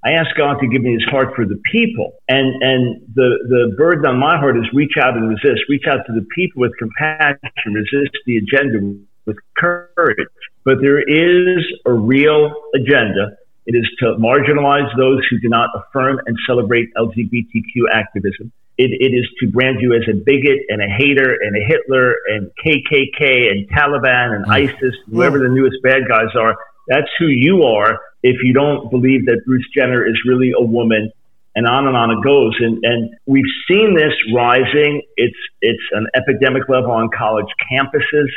I 0.05 0.11
ask 0.11 0.29
God 0.37 0.57
to 0.61 0.67
give 0.67 0.83
me 0.83 0.93
his 0.93 1.03
heart 1.09 1.33
for 1.35 1.45
the 1.45 1.59
people. 1.71 2.13
And, 2.29 2.61
and 2.61 3.01
the, 3.15 3.29
the 3.49 3.75
burden 3.75 4.05
on 4.05 4.19
my 4.19 4.37
heart 4.37 4.55
is 4.55 4.65
reach 4.71 4.93
out 5.01 5.17
and 5.17 5.27
resist. 5.27 5.65
Reach 5.67 5.85
out 5.89 6.05
to 6.05 6.13
the 6.13 6.25
people 6.35 6.61
with 6.61 6.73
compassion, 6.77 7.73
resist 7.73 8.13
the 8.27 8.37
agenda 8.37 9.01
with 9.25 9.37
courage. 9.57 10.27
But 10.63 10.75
there 10.79 11.01
is 11.01 11.65
a 11.87 11.91
real 11.91 12.53
agenda. 12.75 13.37
It 13.65 13.73
is 13.73 13.89
to 13.99 14.13
marginalize 14.21 14.95
those 14.95 15.25
who 15.27 15.39
do 15.39 15.49
not 15.49 15.69
affirm 15.73 16.19
and 16.27 16.37
celebrate 16.47 16.93
LGBTQ 16.93 17.89
activism. 17.91 18.51
It, 18.77 18.91
it 18.91 19.15
is 19.15 19.25
to 19.39 19.49
brand 19.49 19.77
you 19.79 19.95
as 19.95 20.03
a 20.07 20.13
bigot 20.13 20.59
and 20.69 20.83
a 20.83 20.87
hater 20.87 21.33
and 21.41 21.55
a 21.55 21.65
Hitler 21.65 22.13
and 22.27 22.51
KKK 22.63 23.49
and 23.49 23.67
Taliban 23.69 24.35
and 24.35 24.45
hmm. 24.45 24.51
ISIS, 24.51 24.93
whoever 25.09 25.39
the 25.39 25.49
newest 25.49 25.77
bad 25.81 26.01
guys 26.07 26.35
are. 26.39 26.55
That's 26.87 27.09
who 27.19 27.27
you 27.27 27.63
are 27.63 27.99
if 28.23 28.37
you 28.43 28.53
don't 28.53 28.89
believe 28.89 29.25
that 29.25 29.41
Bruce 29.45 29.67
Jenner 29.75 30.05
is 30.05 30.15
really 30.27 30.51
a 30.57 30.63
woman 30.63 31.11
and 31.55 31.65
on 31.67 31.87
and 31.87 31.95
on 31.95 32.11
it 32.11 32.23
goes. 32.23 32.55
And, 32.59 32.83
and 32.83 33.15
we've 33.25 33.49
seen 33.67 33.95
this 33.95 34.13
rising. 34.35 35.01
It's, 35.15 35.37
it's 35.61 35.83
an 35.91 36.07
epidemic 36.15 36.67
level 36.67 36.91
on 36.91 37.09
college 37.15 37.47
campuses. 37.71 38.27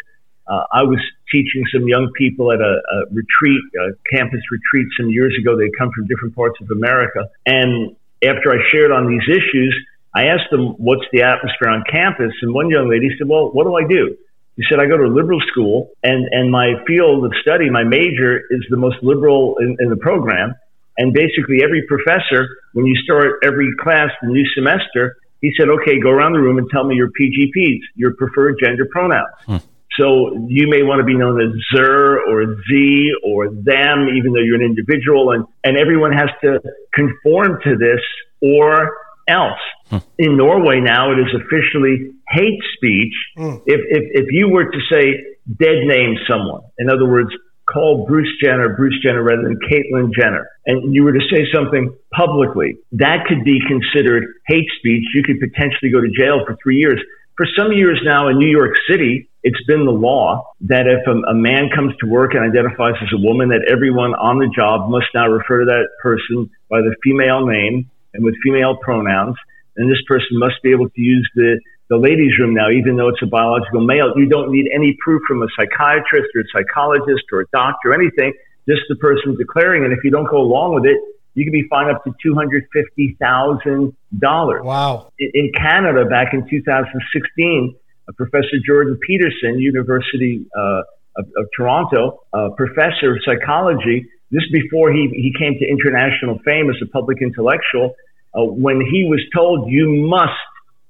Uh, 0.46 0.64
I 0.72 0.82
was 0.82 1.00
teaching 1.30 1.64
some 1.72 1.86
young 1.88 2.10
people 2.16 2.52
at 2.52 2.60
a, 2.60 2.80
a 2.80 3.04
retreat, 3.10 3.60
a 3.76 4.16
campus 4.16 4.40
retreat 4.50 4.86
some 4.98 5.10
years 5.10 5.36
ago. 5.38 5.58
They 5.58 5.68
come 5.76 5.90
from 5.94 6.06
different 6.06 6.34
parts 6.34 6.58
of 6.62 6.70
America. 6.70 7.28
And 7.44 7.96
after 8.24 8.52
I 8.52 8.58
shared 8.70 8.92
on 8.92 9.08
these 9.08 9.28
issues, 9.28 9.74
I 10.14 10.26
asked 10.26 10.50
them, 10.50 10.74
what's 10.78 11.04
the 11.12 11.22
atmosphere 11.22 11.68
on 11.68 11.84
campus? 11.90 12.32
And 12.40 12.54
one 12.54 12.70
young 12.70 12.88
lady 12.88 13.10
said, 13.18 13.28
well, 13.28 13.50
what 13.50 13.64
do 13.64 13.74
I 13.74 13.86
do? 13.86 14.16
He 14.58 14.64
said, 14.68 14.80
I 14.80 14.86
go 14.86 14.96
to 14.96 15.04
a 15.04 15.14
liberal 15.14 15.40
school 15.46 15.90
and, 16.02 16.26
and 16.32 16.50
my 16.50 16.74
field 16.84 17.24
of 17.24 17.32
study, 17.40 17.70
my 17.70 17.84
major 17.84 18.42
is 18.50 18.66
the 18.70 18.76
most 18.76 18.96
liberal 19.02 19.54
in, 19.60 19.76
in 19.78 19.88
the 19.88 19.96
program. 19.96 20.52
And 20.98 21.14
basically 21.14 21.62
every 21.62 21.86
professor, 21.86 22.44
when 22.72 22.84
you 22.84 22.96
start 22.96 23.38
every 23.44 23.70
class, 23.80 24.10
the 24.20 24.26
new 24.26 24.44
semester, 24.56 25.16
he 25.40 25.52
said, 25.56 25.68
okay, 25.68 26.00
go 26.02 26.10
around 26.10 26.32
the 26.32 26.40
room 26.40 26.58
and 26.58 26.68
tell 26.70 26.82
me 26.82 26.96
your 26.96 27.06
PGPs, 27.06 27.78
your 27.94 28.14
preferred 28.14 28.56
gender 28.60 28.84
pronouns. 28.90 29.30
Hmm. 29.46 29.56
So 29.96 30.34
you 30.48 30.68
may 30.68 30.82
want 30.82 30.98
to 30.98 31.04
be 31.04 31.16
known 31.16 31.40
as 31.40 31.54
Zer 31.72 32.18
or 32.18 32.56
Z 32.68 33.12
or 33.24 33.50
them, 33.50 34.08
even 34.16 34.32
though 34.32 34.42
you're 34.42 34.56
an 34.56 34.66
individual. 34.66 35.30
And, 35.30 35.44
and 35.62 35.78
everyone 35.78 36.12
has 36.12 36.30
to 36.42 36.58
conform 36.92 37.60
to 37.62 37.76
this 37.76 38.02
or 38.42 38.90
else. 39.28 39.60
Hmm. 39.90 39.98
In 40.18 40.36
Norway 40.36 40.80
now, 40.80 41.12
it 41.12 41.18
is 41.18 41.34
officially 41.34 42.12
hate 42.28 42.60
speech. 42.76 43.14
Hmm. 43.36 43.56
If, 43.66 43.80
if, 43.88 44.24
if 44.24 44.26
you 44.30 44.48
were 44.50 44.64
to 44.64 44.80
say 44.90 45.24
dead 45.58 45.86
name 45.86 46.16
someone, 46.28 46.62
in 46.78 46.90
other 46.90 47.08
words, 47.08 47.30
call 47.72 48.06
Bruce 48.06 48.32
Jenner 48.42 48.74
Bruce 48.76 48.98
Jenner 49.02 49.22
rather 49.22 49.42
than 49.42 49.58
Caitlyn 49.70 50.10
Jenner, 50.18 50.48
and 50.66 50.94
you 50.94 51.04
were 51.04 51.12
to 51.12 51.24
say 51.30 51.44
something 51.52 51.94
publicly, 52.12 52.78
that 52.92 53.26
could 53.26 53.44
be 53.44 53.60
considered 53.68 54.24
hate 54.46 54.68
speech. 54.78 55.04
You 55.14 55.22
could 55.22 55.40
potentially 55.40 55.90
go 55.90 56.00
to 56.00 56.08
jail 56.08 56.44
for 56.46 56.56
three 56.62 56.76
years. 56.76 57.00
For 57.36 57.46
some 57.56 57.72
years 57.72 58.00
now 58.04 58.28
in 58.28 58.38
New 58.38 58.50
York 58.50 58.74
City, 58.90 59.28
it's 59.44 59.62
been 59.66 59.84
the 59.84 59.92
law 59.92 60.44
that 60.62 60.86
if 60.88 61.06
a, 61.06 61.30
a, 61.30 61.34
man 61.34 61.70
comes 61.74 61.94
to 62.00 62.06
work 62.08 62.34
and 62.34 62.42
identifies 62.42 62.94
as 63.00 63.08
a 63.14 63.20
woman, 63.22 63.50
that 63.50 63.70
everyone 63.70 64.12
on 64.14 64.38
the 64.38 64.50
job 64.54 64.90
must 64.90 65.06
now 65.14 65.28
refer 65.28 65.60
to 65.60 65.66
that 65.66 65.86
person 66.02 66.50
by 66.68 66.80
the 66.80 66.96
female 67.04 67.46
name 67.46 67.88
and 68.14 68.24
with 68.24 68.34
female 68.42 68.76
pronouns. 68.80 69.36
And 69.76 69.90
this 69.90 70.00
person 70.06 70.38
must 70.38 70.62
be 70.62 70.70
able 70.72 70.88
to 70.90 71.00
use 71.00 71.28
the, 71.34 71.60
the 71.88 71.96
ladies' 71.96 72.38
room 72.38 72.54
now, 72.54 72.70
even 72.70 72.96
though 72.96 73.08
it's 73.08 73.22
a 73.22 73.26
biological 73.26 73.80
male. 73.80 74.12
You 74.16 74.28
don't 74.28 74.50
need 74.50 74.68
any 74.74 74.96
proof 75.04 75.22
from 75.28 75.42
a 75.42 75.46
psychiatrist 75.56 76.34
or 76.34 76.40
a 76.42 76.48
psychologist 76.52 77.24
or 77.32 77.42
a 77.42 77.46
doctor 77.52 77.90
or 77.90 77.94
anything, 77.94 78.32
just 78.68 78.82
the 78.88 78.96
person 78.96 79.36
declaring. 79.38 79.84
And 79.84 79.92
if 79.92 80.00
you 80.02 80.10
don't 80.10 80.28
go 80.28 80.38
along 80.38 80.74
with 80.74 80.84
it, 80.84 81.00
you 81.34 81.44
can 81.44 81.52
be 81.52 81.68
fined 81.70 81.94
up 81.94 82.02
to 82.04 82.12
$250,000. 82.26 84.64
Wow. 84.64 85.12
In 85.18 85.52
Canada, 85.54 86.04
back 86.04 86.34
in 86.34 86.48
2016, 86.50 87.76
Professor 88.16 88.58
Jordan 88.66 88.98
Peterson, 89.06 89.58
University 89.58 90.46
uh, 90.56 90.82
of, 91.16 91.26
of, 91.36 91.46
Toronto, 91.56 92.24
professor 92.56 93.12
of 93.12 93.18
psychology, 93.24 94.08
this 94.30 94.44
before 94.52 94.92
he, 94.92 95.08
he 95.12 95.32
came 95.38 95.58
to 95.58 95.64
international 95.66 96.38
fame 96.44 96.68
as 96.70 96.76
a 96.82 96.86
public 96.86 97.22
intellectual, 97.22 97.94
uh, 98.34 98.44
when 98.44 98.80
he 98.80 99.04
was 99.08 99.20
told 99.34 99.70
you 99.70 100.06
must 100.06 100.36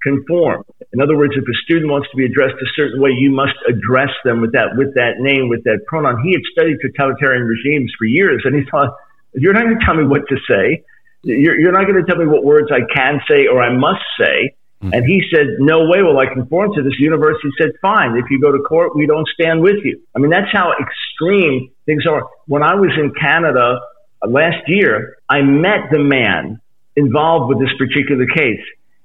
conform. 0.02 0.64
In 0.92 1.00
other 1.00 1.16
words, 1.16 1.34
if 1.36 1.44
a 1.44 1.56
student 1.64 1.90
wants 1.90 2.08
to 2.10 2.16
be 2.16 2.24
addressed 2.24 2.54
a 2.54 2.70
certain 2.74 3.00
way, 3.00 3.10
you 3.10 3.30
must 3.30 3.58
address 3.68 4.10
them 4.24 4.40
with 4.40 4.52
that 4.52 4.74
with 4.76 4.94
that 4.94 5.18
name, 5.18 5.48
with 5.48 5.64
that 5.64 5.86
pronoun. 5.86 6.22
He 6.22 6.32
had 6.32 6.42
studied 6.52 6.78
totalitarian 6.82 7.44
regimes 7.46 7.92
for 7.98 8.06
years, 8.06 8.42
and 8.44 8.54
he 8.54 8.62
thought, 8.70 8.94
"You're 9.34 9.52
not 9.52 9.64
going 9.64 9.78
to 9.78 9.84
tell 9.84 9.94
me 9.94 10.04
what 10.04 10.22
to 10.28 10.36
say. 10.48 10.84
You're, 11.22 11.58
you're 11.58 11.72
not 11.72 11.86
going 11.86 11.98
to 11.98 12.06
tell 12.06 12.16
me 12.16 12.26
what 12.26 12.44
words 12.44 12.70
I 12.70 12.86
can 12.94 13.20
say 13.28 13.46
or 13.46 13.60
I 13.60 13.74
must 13.76 14.06
say." 14.18 14.54
Mm-hmm. 14.82 14.94
And 14.94 15.04
he 15.04 15.22
said, 15.34 15.58
"No 15.58 15.86
way 15.90 16.02
will 16.02 16.18
I 16.18 16.26
conform 16.32 16.74
to 16.74 16.82
this." 16.82 16.94
University 16.98 17.50
said, 17.58 17.70
"Fine. 17.82 18.16
If 18.16 18.30
you 18.30 18.40
go 18.40 18.52
to 18.52 18.58
court, 18.62 18.94
we 18.94 19.06
don't 19.06 19.26
stand 19.28 19.62
with 19.62 19.82
you." 19.84 20.00
I 20.14 20.20
mean, 20.20 20.30
that's 20.30 20.50
how 20.52 20.72
extreme 20.78 21.70
things 21.88 22.04
are. 22.06 22.28
When 22.46 22.62
I 22.62 22.74
was 22.74 22.92
in 22.96 23.12
Canada 23.18 23.80
uh, 24.22 24.28
last 24.28 24.68
year, 24.68 25.16
I 25.28 25.40
met 25.40 25.88
the 25.90 25.98
man 25.98 26.60
involved 26.94 27.48
with 27.48 27.58
this 27.58 27.74
particular 27.78 28.26
case. 28.26 28.62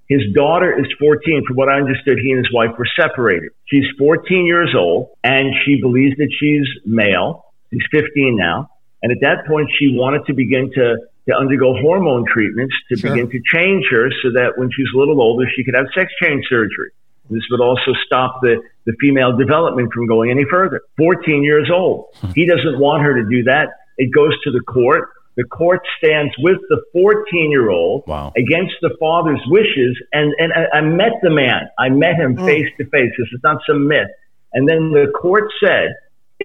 His 0.10 0.22
daughter 0.36 0.78
is 0.78 0.86
14. 1.00 1.44
From 1.48 1.56
what 1.56 1.70
I 1.70 1.78
understood, 1.80 2.20
he 2.22 2.32
and 2.32 2.40
his 2.44 2.54
wife 2.54 2.78
were 2.78 2.88
separated. 3.00 3.52
She's 3.66 3.86
14 3.98 4.46
years 4.46 4.75
old, 4.78 5.10
and 5.24 5.54
she 5.66 5.80
believes 5.82 6.18
that 6.18 6.30
she's 6.38 6.68
male. 6.86 7.46
She's 7.72 7.88
15 7.92 8.36
now. 8.38 8.70
And 9.02 9.12
at 9.12 9.20
that 9.22 9.48
point, 9.48 9.70
she 9.80 9.96
wanted 9.96 10.25
to 10.28 10.34
begin 10.34 10.70
to 10.75 10.98
to 11.28 11.34
undergo 11.34 11.74
hormone 11.80 12.25
treatments 12.28 12.75
to 12.90 12.98
sure. 12.98 13.12
begin 13.12 13.30
to 13.32 13.40
change 13.48 13.86
her 13.90 14.10
so 14.22 14.32
that 14.34 14.58
when 14.58 14.70
she's 14.75 14.88
a 14.94 14.98
little 14.98 15.22
older, 15.22 15.46
she 15.56 15.63
could 15.63 15.74
have 15.74 15.86
sex 15.96 16.12
change 16.22 16.44
surgery. 16.50 16.92
This 17.30 17.44
would 17.51 17.62
also 17.62 17.94
stop 18.06 18.42
the, 18.42 18.62
the 18.86 18.94
female 19.00 19.36
development 19.36 19.92
from 19.94 20.08
going 20.08 20.30
any 20.30 20.46
further. 20.50 20.82
14 20.98 21.44
years 21.44 21.70
old. 21.74 22.08
Hmm. 22.15 22.32
He 22.36 22.46
doesn't 22.46 22.80
want 22.80 23.03
her 23.03 23.22
to 23.22 23.30
do 23.30 23.44
that. 23.44 23.70
It 23.98 24.12
goes 24.13 24.34
to 24.44 24.51
the 24.51 24.62
court. 24.62 25.10
The 25.36 25.46
court 25.46 25.82
stands 25.98 26.34
with 26.38 26.58
the 26.70 26.84
14 26.94 27.50
year 27.50 27.70
old 27.70 28.03
wow. 28.08 28.34
against 28.38 28.74
the 28.82 28.96
father's 29.00 29.42
wishes. 29.48 29.98
And, 30.12 30.34
and 30.38 30.53
I, 30.53 30.77
I 30.77 30.82
met 30.82 31.13
the 31.22 31.32
man. 31.32 31.70
I 31.80 31.89
met 31.89 32.15
him 32.15 32.38
face 32.38 32.68
to 32.77 32.86
face. 32.86 33.12
This 33.18 33.27
is 33.34 33.39
not 33.44 33.58
some 33.68 33.88
myth. 33.88 34.10
And 34.53 34.70
then 34.70 34.92
the 34.92 35.12
court 35.20 35.51
said, 35.63 35.96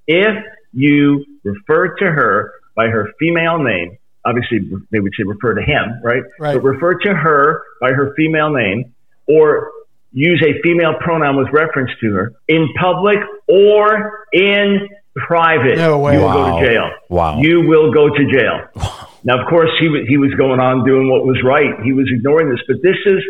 if 0.07 0.45
you 0.73 1.25
refer 1.45 1.97
to 1.97 2.05
her 2.05 2.53
by 2.75 2.87
her 2.87 3.09
female 3.19 3.59
name, 3.59 3.99
obviously 4.25 4.61
they 4.91 5.01
would 5.01 5.13
say 5.19 5.25
refer 5.25 5.55
to 5.55 5.63
him, 5.63 6.01
right? 6.03 6.23
right? 6.39 6.55
But 6.55 6.63
refer 6.63 6.95
to 6.95 7.15
her 7.15 7.63
by 7.81 7.91
her 7.93 8.15
female 8.17 8.51
name 8.51 8.95
or 9.27 9.71
use 10.13 10.43
a 10.47 10.61
female 10.63 10.95
pronoun 11.01 11.37
with 11.37 11.49
reference 11.53 11.91
to 12.01 12.13
her 12.13 12.33
in 12.49 12.69
public 12.81 13.19
or 13.47 14.27
in 14.33 14.89
private. 15.15 15.77
No 15.77 15.99
way. 15.99 16.15
You 16.15 16.21
will 16.21 16.27
wow. 16.27 16.51
go 16.51 16.61
to 16.61 16.67
jail. 16.67 16.91
Wow. 17.09 17.41
You 17.41 17.67
will 17.67 17.93
go 17.93 18.09
to 18.09 18.33
jail. 18.33 19.05
Now, 19.25 19.43
of 19.43 19.49
course, 19.49 19.71
he 19.81 19.89
was, 19.89 20.07
he 20.09 20.17
was 20.17 20.33
going 20.35 20.61
on 20.61 20.85
doing 20.85 21.11
what 21.11 21.27
was 21.27 21.43
right. 21.45 21.75
He 21.85 21.93
was 21.93 22.09
ignoring 22.13 22.51
this, 22.51 22.61
but 22.67 22.77
this 22.83 22.97
is, 23.05 23.23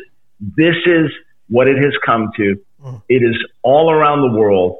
this 0.56 0.76
is 0.86 1.10
what 1.48 1.66
it 1.66 1.76
has 1.78 1.92
come 2.04 2.30
to. 2.36 2.60
Mm. 2.84 3.02
It 3.08 3.22
is 3.22 3.36
all 3.62 3.90
around 3.90 4.20
the 4.20 4.38
world 4.38 4.78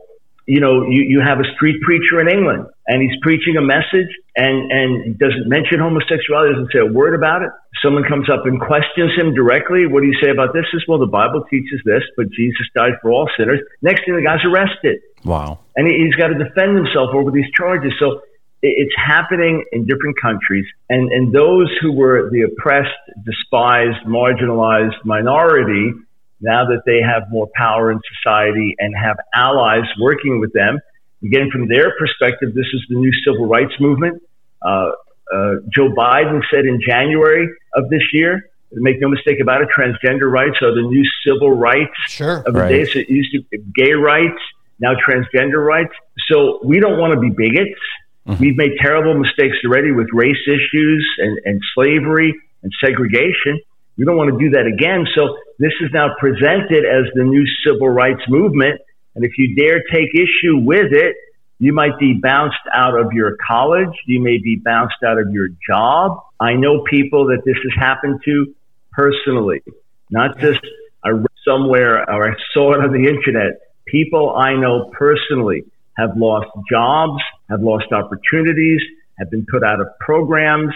you 0.49 0.61
know, 0.61 0.87
you, 0.89 1.05
you 1.07 1.21
have 1.21 1.39
a 1.41 1.45
street 1.55 1.77
preacher 1.83 2.21
in 2.21 2.29
England 2.29 2.67
and 2.89 3.03
he's 3.03 3.13
preaching 3.21 3.57
a 3.57 3.61
message 3.61 4.09
and, 4.35 4.73
and 4.73 5.19
doesn't 5.19 5.47
mention 5.47 5.79
homosexuality, 5.79 6.57
doesn't 6.57 6.73
say 6.73 6.81
a 6.81 6.91
word 6.91 7.15
about 7.15 7.43
it. 7.43 7.51
Someone 7.85 8.03
comes 8.09 8.29
up 8.33 8.47
and 8.47 8.59
questions 8.59 9.13
him 9.15 9.35
directly. 9.35 9.87
What 9.87 10.01
do 10.01 10.09
you 10.09 10.17
say 10.25 10.31
about 10.31 10.55
this? 10.55 10.65
Well, 10.89 10.99
the 10.99 11.07
Bible 11.07 11.45
teaches 11.51 11.81
this, 11.85 12.03
but 12.17 12.33
Jesus 12.33 12.67
died 12.75 12.97
for 13.03 13.13
all 13.13 13.29
sinners. 13.37 13.61
Next 13.83 14.05
thing, 14.05 14.17
the 14.17 14.25
guy's 14.25 14.43
arrested. 14.43 15.05
Wow. 15.23 15.61
And 15.77 15.87
he, 15.87 16.01
he's 16.03 16.17
got 16.17 16.29
to 16.29 16.39
defend 16.41 16.77
himself 16.77 17.13
over 17.13 17.31
these 17.31 17.53
charges. 17.55 17.93
So 18.01 18.23
it's 18.63 18.95
happening 18.97 19.65
in 19.71 19.85
different 19.87 20.17
countries. 20.21 20.65
And, 20.89 21.13
and 21.13 21.33
those 21.33 21.71
who 21.81 21.93
were 21.93 22.31
the 22.33 22.49
oppressed, 22.49 22.97
despised, 23.23 24.03
marginalized 24.09 25.05
minority 25.05 25.93
now 26.41 26.65
that 26.67 26.83
they 26.87 27.01
have 27.05 27.31
more 27.31 27.49
power 27.55 27.93
in 27.93 28.01
society 28.17 28.75
and 28.79 28.95
have 28.97 29.17
allies 29.35 29.85
working 30.01 30.41
with 30.41 30.53
them. 30.53 30.79
Again, 31.25 31.51
from 31.51 31.69
their 31.69 31.95
perspective, 31.99 32.55
this 32.55 32.67
is 32.73 32.83
the 32.89 32.97
new 32.97 33.13
civil 33.25 33.47
rights 33.47 33.75
movement. 33.81 34.23
Uh, 34.63 34.91
uh, 35.33 35.55
Joe 35.75 35.91
Biden 35.91 36.41
said 36.51 36.65
in 36.65 36.81
January 36.87 37.49
of 37.75 37.91
this 37.91 38.03
year, 38.13 38.49
make 38.73 39.01
no 39.01 39.09
mistake 39.09 39.41
about 39.41 39.63
it, 39.63 39.69
transgender 39.77 40.31
rights 40.31 40.57
are 40.63 40.75
the 40.75 40.83
new 40.83 41.05
civil 41.27 41.51
rights 41.51 41.93
sure. 42.07 42.39
of 42.39 42.55
the 42.55 42.61
right. 42.61 42.69
day. 42.69 42.85
So 42.85 42.99
it 43.01 43.09
used 43.09 43.33
to 43.33 43.43
be 43.51 43.59
gay 43.75 43.93
rights, 43.93 44.39
now 44.79 44.95
transgender 44.95 45.65
rights. 45.65 45.93
So 46.31 46.61
we 46.65 46.81
don't 46.81 46.99
want 46.99 47.15
to 47.15 47.21
be 47.21 47.31
bigots. 47.31 47.81
Mm-hmm. 48.27 48.43
We've 48.43 48.57
made 48.57 48.73
terrible 48.81 49.19
mistakes 49.19 49.57
already 49.65 49.93
with 49.93 50.09
race 50.13 50.37
issues 50.47 51.09
and, 51.19 51.39
and 51.45 51.61
slavery 51.75 52.35
and 52.63 52.73
segregation. 52.85 53.61
We 53.97 54.05
don't 54.05 54.17
want 54.17 54.33
to 54.33 54.39
do 54.39 54.51
that 54.51 54.67
again. 54.67 55.07
So 55.15 55.37
this 55.59 55.73
is 55.81 55.91
now 55.93 56.15
presented 56.21 56.85
as 56.85 57.11
the 57.15 57.25
new 57.25 57.45
civil 57.67 57.89
rights 57.89 58.23
movement. 58.29 58.81
And 59.19 59.25
if 59.25 59.33
you 59.37 59.57
dare 59.57 59.83
take 59.93 60.15
issue 60.15 60.59
with 60.59 60.93
it, 60.93 61.17
you 61.59 61.73
might 61.73 61.99
be 61.99 62.15
bounced 62.23 62.55
out 62.73 62.97
of 62.97 63.13
your 63.13 63.37
college. 63.45 63.91
You 64.07 64.23
may 64.23 64.39
be 64.39 64.55
bounced 64.65 65.03
out 65.05 65.19
of 65.19 65.33
your 65.33 65.49
job. 65.69 66.21
I 66.39 66.53
know 66.53 66.85
people 66.89 67.27
that 67.27 67.43
this 67.45 67.57
has 67.57 67.73
happened 67.77 68.21
to 68.27 68.55
personally, 68.93 69.65
not 70.09 70.39
just 70.39 70.61
I 71.05 71.09
read 71.09 71.27
somewhere 71.45 72.09
or 72.09 72.31
I 72.31 72.37
saw 72.55 72.75
it 72.75 72.81
on 72.81 72.93
the 72.93 73.09
internet. 73.09 73.59
People 73.89 74.37
I 74.37 74.55
know 74.55 74.89
personally 74.97 75.65
have 75.97 76.11
lost 76.17 76.47
jobs, 76.71 77.21
have 77.51 77.61
lost 77.61 77.87
opportunities, 77.91 78.81
have 79.19 79.33
been 79.33 79.47
put 79.51 79.65
out 79.65 79.81
of 79.81 79.89
programs. 79.99 80.73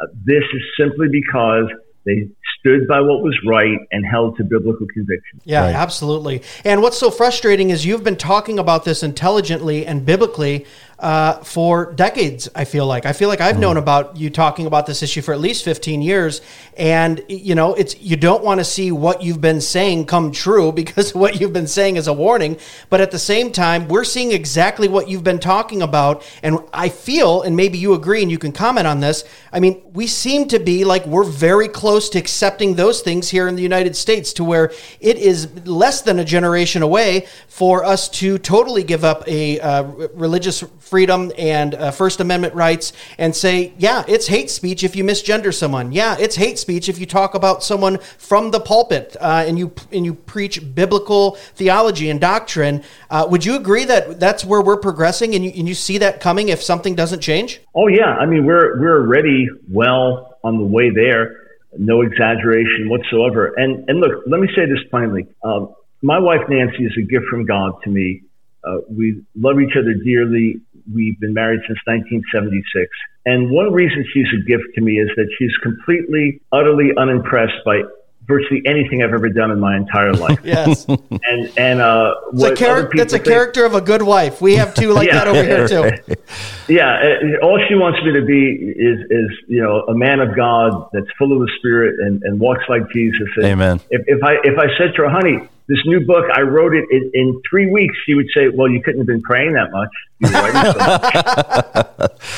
Uh, 0.00 0.06
this 0.24 0.44
is 0.54 0.62
simply 0.80 1.08
because 1.10 1.66
they 2.04 2.28
stood 2.58 2.86
by 2.86 3.00
what 3.00 3.22
was 3.22 3.36
right 3.46 3.78
and 3.90 4.06
held 4.06 4.36
to 4.36 4.44
biblical 4.44 4.86
conviction. 4.86 5.40
Yeah, 5.44 5.64
right. 5.64 5.74
absolutely. 5.74 6.42
And 6.64 6.82
what's 6.82 6.98
so 6.98 7.10
frustrating 7.10 7.70
is 7.70 7.84
you've 7.84 8.04
been 8.04 8.16
talking 8.16 8.58
about 8.58 8.84
this 8.84 9.02
intelligently 9.02 9.86
and 9.86 10.06
biblically 10.06 10.66
uh, 11.02 11.42
for 11.42 11.92
decades. 11.94 12.48
I 12.54 12.64
feel 12.64 12.86
like 12.86 13.06
I 13.06 13.12
feel 13.12 13.28
like 13.28 13.40
I've 13.40 13.56
mm. 13.56 13.60
known 13.60 13.76
about 13.76 14.16
you 14.16 14.30
talking 14.30 14.66
about 14.66 14.86
this 14.86 15.02
issue 15.02 15.20
for 15.20 15.34
at 15.34 15.40
least 15.40 15.64
15 15.64 16.00
years, 16.00 16.40
and 16.76 17.20
you 17.28 17.56
know 17.56 17.74
it's 17.74 18.00
you 18.00 18.16
don't 18.16 18.44
want 18.44 18.60
to 18.60 18.64
see 18.64 18.92
what 18.92 19.20
you've 19.20 19.40
been 19.40 19.60
saying 19.60 20.06
come 20.06 20.30
true 20.30 20.70
because 20.82 21.12
what 21.12 21.40
you've 21.40 21.52
been 21.52 21.66
saying 21.66 21.96
is 21.96 22.06
a 22.06 22.12
warning. 22.12 22.56
But 22.88 23.00
at 23.00 23.10
the 23.10 23.18
same 23.18 23.50
time, 23.50 23.88
we're 23.88 24.04
seeing 24.04 24.30
exactly 24.30 24.86
what 24.86 25.08
you've 25.08 25.24
been 25.24 25.40
talking 25.40 25.82
about, 25.82 26.24
and 26.40 26.60
I 26.72 26.88
feel, 26.88 27.42
and 27.42 27.56
maybe 27.56 27.78
you 27.78 27.94
agree, 27.94 28.22
and 28.22 28.30
you 28.30 28.38
can 28.38 28.52
comment 28.52 28.86
on 28.86 29.00
this. 29.00 29.24
I 29.52 29.58
mean, 29.58 29.82
we 29.92 30.06
seem 30.06 30.46
to 30.48 30.60
be 30.60 30.84
like 30.84 31.04
we're 31.04 31.24
very 31.24 31.68
close 31.68 32.08
to 32.10 32.18
accepting 32.20 32.76
those 32.76 33.02
things 33.02 33.28
here 33.28 33.48
in 33.48 33.56
the 33.56 33.62
United 33.62 33.96
States, 33.96 34.32
to 34.34 34.44
where 34.44 34.70
it 35.00 35.18
is 35.18 35.66
less 35.66 36.02
than 36.02 36.20
a 36.20 36.24
generation 36.24 36.82
away 36.82 37.26
for 37.48 37.84
us 37.84 38.08
to 38.08 38.38
totally 38.38 38.84
give 38.84 39.04
up 39.04 39.26
a 39.26 39.58
uh, 39.58 39.82
religious 40.14 40.62
freedom 40.92 41.32
and 41.38 41.74
uh, 41.74 41.90
First 41.90 42.20
Amendment 42.20 42.52
rights 42.54 42.92
and 43.16 43.34
say, 43.34 43.72
yeah, 43.78 44.04
it's 44.06 44.26
hate 44.26 44.50
speech 44.50 44.84
if 44.84 44.94
you 44.94 45.02
misgender 45.04 45.54
someone. 45.54 45.90
Yeah, 45.90 46.18
it's 46.18 46.36
hate 46.36 46.58
speech 46.58 46.86
if 46.86 46.98
you 46.98 47.06
talk 47.06 47.34
about 47.34 47.64
someone 47.64 47.96
from 48.18 48.50
the 48.50 48.60
pulpit 48.60 49.16
uh, 49.18 49.42
and 49.46 49.58
you 49.58 49.72
and 49.90 50.04
you 50.04 50.12
preach 50.12 50.60
biblical 50.74 51.36
theology 51.54 52.10
and 52.10 52.20
doctrine. 52.20 52.82
Uh, 53.08 53.26
would 53.30 53.42
you 53.42 53.56
agree 53.56 53.86
that 53.86 54.20
that's 54.20 54.44
where 54.44 54.60
we're 54.60 54.76
progressing 54.76 55.34
and 55.34 55.46
you, 55.46 55.52
and 55.56 55.66
you 55.66 55.74
see 55.74 55.96
that 55.96 56.20
coming 56.20 56.50
if 56.50 56.62
something 56.62 56.94
doesn't 56.94 57.20
change? 57.20 57.62
Oh 57.74 57.86
yeah, 57.86 58.12
I 58.20 58.26
mean 58.26 58.44
we're 58.44 58.78
we're 58.78 59.00
already 59.00 59.48
well 59.70 60.36
on 60.44 60.58
the 60.58 60.64
way 60.64 60.90
there. 60.90 61.38
No 61.78 62.02
exaggeration 62.02 62.90
whatsoever. 62.90 63.54
And 63.56 63.88
and 63.88 63.98
look, 63.98 64.24
let 64.26 64.42
me 64.42 64.48
say 64.54 64.66
this 64.66 64.84
plainly. 64.90 65.26
Um, 65.42 65.74
my 66.02 66.18
wife 66.18 66.42
Nancy 66.50 66.84
is 66.84 66.92
a 66.98 67.02
gift 67.02 67.24
from 67.30 67.46
God 67.46 67.80
to 67.84 67.90
me. 67.90 68.24
Uh, 68.64 68.78
we 68.88 69.22
love 69.34 69.60
each 69.60 69.76
other 69.76 69.94
dearly. 69.94 70.60
We've 70.92 71.18
been 71.20 71.34
married 71.34 71.60
since 71.66 71.78
1976. 71.84 72.88
And 73.24 73.50
one 73.50 73.72
reason 73.72 74.04
she's 74.12 74.26
a 74.34 74.42
gift 74.44 74.64
to 74.74 74.80
me 74.80 74.98
is 74.98 75.08
that 75.16 75.28
she's 75.38 75.56
completely, 75.62 76.40
utterly 76.50 76.90
unimpressed 76.96 77.64
by 77.64 77.82
virtually 78.26 78.62
anything 78.66 79.02
I've 79.02 79.12
ever 79.12 79.28
done 79.28 79.50
in 79.50 79.60
my 79.60 79.76
entire 79.76 80.12
life. 80.12 80.40
yes. 80.44 80.86
And 80.86 81.52
and 81.56 81.80
uh, 81.80 82.14
what 82.30 82.56
char- 82.56 82.88
that's 82.94 83.12
a 83.12 83.18
think, 83.18 83.28
character 83.28 83.64
of 83.64 83.74
a 83.74 83.80
good 83.80 84.02
wife. 84.02 84.40
We 84.40 84.56
have 84.56 84.74
two 84.74 84.92
like 84.92 85.08
yeah, 85.12 85.24
that 85.24 85.28
over 85.28 85.42
here 85.42 85.68
too. 85.68 86.14
Yeah. 86.68 86.88
Uh, 86.88 87.44
all 87.44 87.58
she 87.68 87.74
wants 87.74 87.98
me 88.04 88.12
to 88.12 88.24
be 88.24 88.72
is 88.76 88.98
is 89.10 89.30
you 89.48 89.62
know 89.62 89.82
a 89.88 89.94
man 89.94 90.20
of 90.20 90.34
God 90.34 90.88
that's 90.92 91.08
full 91.18 91.32
of 91.32 91.40
the 91.40 91.52
Spirit 91.58 91.98
and, 92.00 92.22
and 92.22 92.40
walks 92.40 92.64
like 92.68 92.88
Jesus. 92.92 93.28
And 93.36 93.46
Amen. 93.46 93.80
If, 93.90 94.02
if 94.06 94.22
I 94.22 94.34
if 94.44 94.58
I 94.58 94.66
said 94.78 94.94
to 94.96 95.02
her, 95.02 95.10
honey, 95.10 95.48
this 95.72 95.80
new 95.86 96.04
book, 96.04 96.26
I 96.34 96.42
wrote 96.42 96.74
it 96.74 96.84
in, 96.90 97.10
in, 97.14 97.40
three 97.48 97.70
weeks. 97.70 97.96
She 98.04 98.14
would 98.14 98.28
say, 98.34 98.48
"Well, 98.48 98.68
you 98.68 98.82
couldn't 98.82 99.00
have 99.00 99.06
been 99.06 99.22
praying 99.22 99.54
that 99.54 99.70
much. 99.72 99.88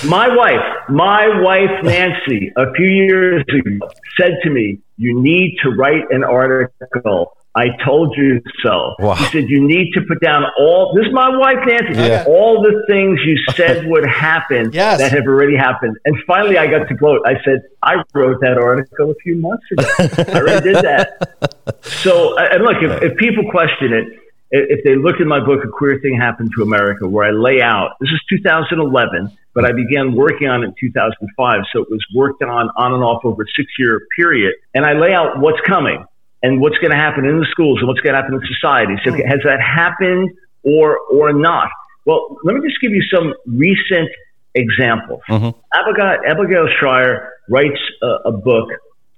So 0.02 0.08
my 0.08 0.28
wife, 0.34 0.88
my 0.88 1.42
wife 1.42 1.82
Nancy, 1.82 2.52
a 2.56 2.72
few 2.74 2.86
years 2.86 3.44
ago, 3.48 3.90
said 4.20 4.38
to 4.44 4.50
me, 4.50 4.78
"You 4.96 5.20
need 5.20 5.56
to 5.64 5.70
write 5.70 6.04
an 6.10 6.22
article 6.22 7.36
I 7.56 7.66
told 7.84 8.16
you 8.16 8.40
so. 8.64 8.96
Wow. 8.99 9.14
He 9.14 9.25
said, 9.26 9.49
You 9.49 9.64
need 9.64 9.92
to 9.92 10.00
put 10.08 10.20
down 10.20 10.44
all 10.58 10.92
this 10.94 11.06
is 11.06 11.12
my 11.12 11.28
wife, 11.37 11.58
Nancy, 11.64 11.94
yeah. 11.94 12.25
all 12.26 12.62
the 12.62 12.82
things 12.88 13.20
you 13.25 13.37
said 13.54 13.87
would 13.87 14.06
happen 14.06 14.70
yes. 14.73 14.99
that 14.99 15.12
have 15.12 15.26
already 15.26 15.56
happened. 15.56 15.96
And 16.04 16.16
finally, 16.26 16.58
I 16.58 16.66
got 16.66 16.88
to 16.88 16.94
gloat. 16.94 17.20
I 17.25 17.34
said, 17.44 17.62
I 17.82 18.02
wrote 18.12 18.40
that 18.40 18.58
article 18.58 19.11
a 19.11 19.14
few 19.23 19.37
months 19.37 19.64
ago. 19.70 19.88
I 19.99 20.38
already 20.38 20.73
did 20.73 20.84
that. 20.84 21.30
So, 21.82 22.37
uh, 22.37 22.49
and 22.50 22.62
look, 22.62 22.76
if, 22.82 23.02
if 23.02 23.16
people 23.16 23.50
question 23.50 23.94
it, 23.94 24.06
if 24.50 24.84
they 24.84 24.96
look 24.96 25.16
in 25.18 25.26
my 25.26 25.40
book, 25.40 25.64
A 25.64 25.68
Queer 25.68 25.99
Thing 26.00 26.14
Happened 26.14 26.50
to 26.56 26.62
America, 26.62 27.08
where 27.08 27.26
I 27.26 27.30
lay 27.30 27.62
out, 27.62 27.92
this 28.00 28.11
is 28.11 28.20
2011, 28.28 29.34
but 29.54 29.64
I 29.64 29.73
began 29.73 30.14
working 30.14 30.49
on 30.49 30.62
it 30.62 30.66
in 30.66 30.75
2005. 30.78 31.61
So 31.73 31.80
it 31.80 31.90
was 31.90 32.04
worked 32.14 32.42
on 32.42 32.68
on 32.76 32.92
and 32.92 33.02
off 33.02 33.25
over 33.25 33.44
a 33.44 33.46
six 33.56 33.73
year 33.78 34.06
period. 34.14 34.54
And 34.75 34.84
I 34.84 34.92
lay 34.92 35.14
out 35.14 35.38
what's 35.38 35.61
coming 35.66 36.04
and 36.44 36.60
what's 36.60 36.76
going 36.76 36.90
to 36.90 36.96
happen 36.96 37.24
in 37.24 37.40
the 37.40 37.46
schools 37.50 37.78
and 37.80 37.88
what's 37.88 38.00
going 38.00 38.14
to 38.14 38.20
happen 38.20 38.34
in 38.34 38.40
society. 38.44 38.94
So 39.02 39.12
has 39.12 39.40
that 39.44 39.60
happened 39.64 40.30
or 40.62 40.98
or 41.10 41.32
not? 41.32 41.70
Well, 42.04 42.36
let 42.44 42.54
me 42.54 42.60
just 42.68 42.80
give 42.82 42.92
you 42.92 43.02
some 43.12 43.32
recent 43.46 44.11
examples. 44.54 45.22
Mm-hmm. 45.28 45.59
Abigail, 45.72 46.18
Abigail 46.28 46.68
Shrier 46.78 47.33
writes 47.48 47.80
a, 48.02 48.28
a 48.28 48.33
book 48.33 48.68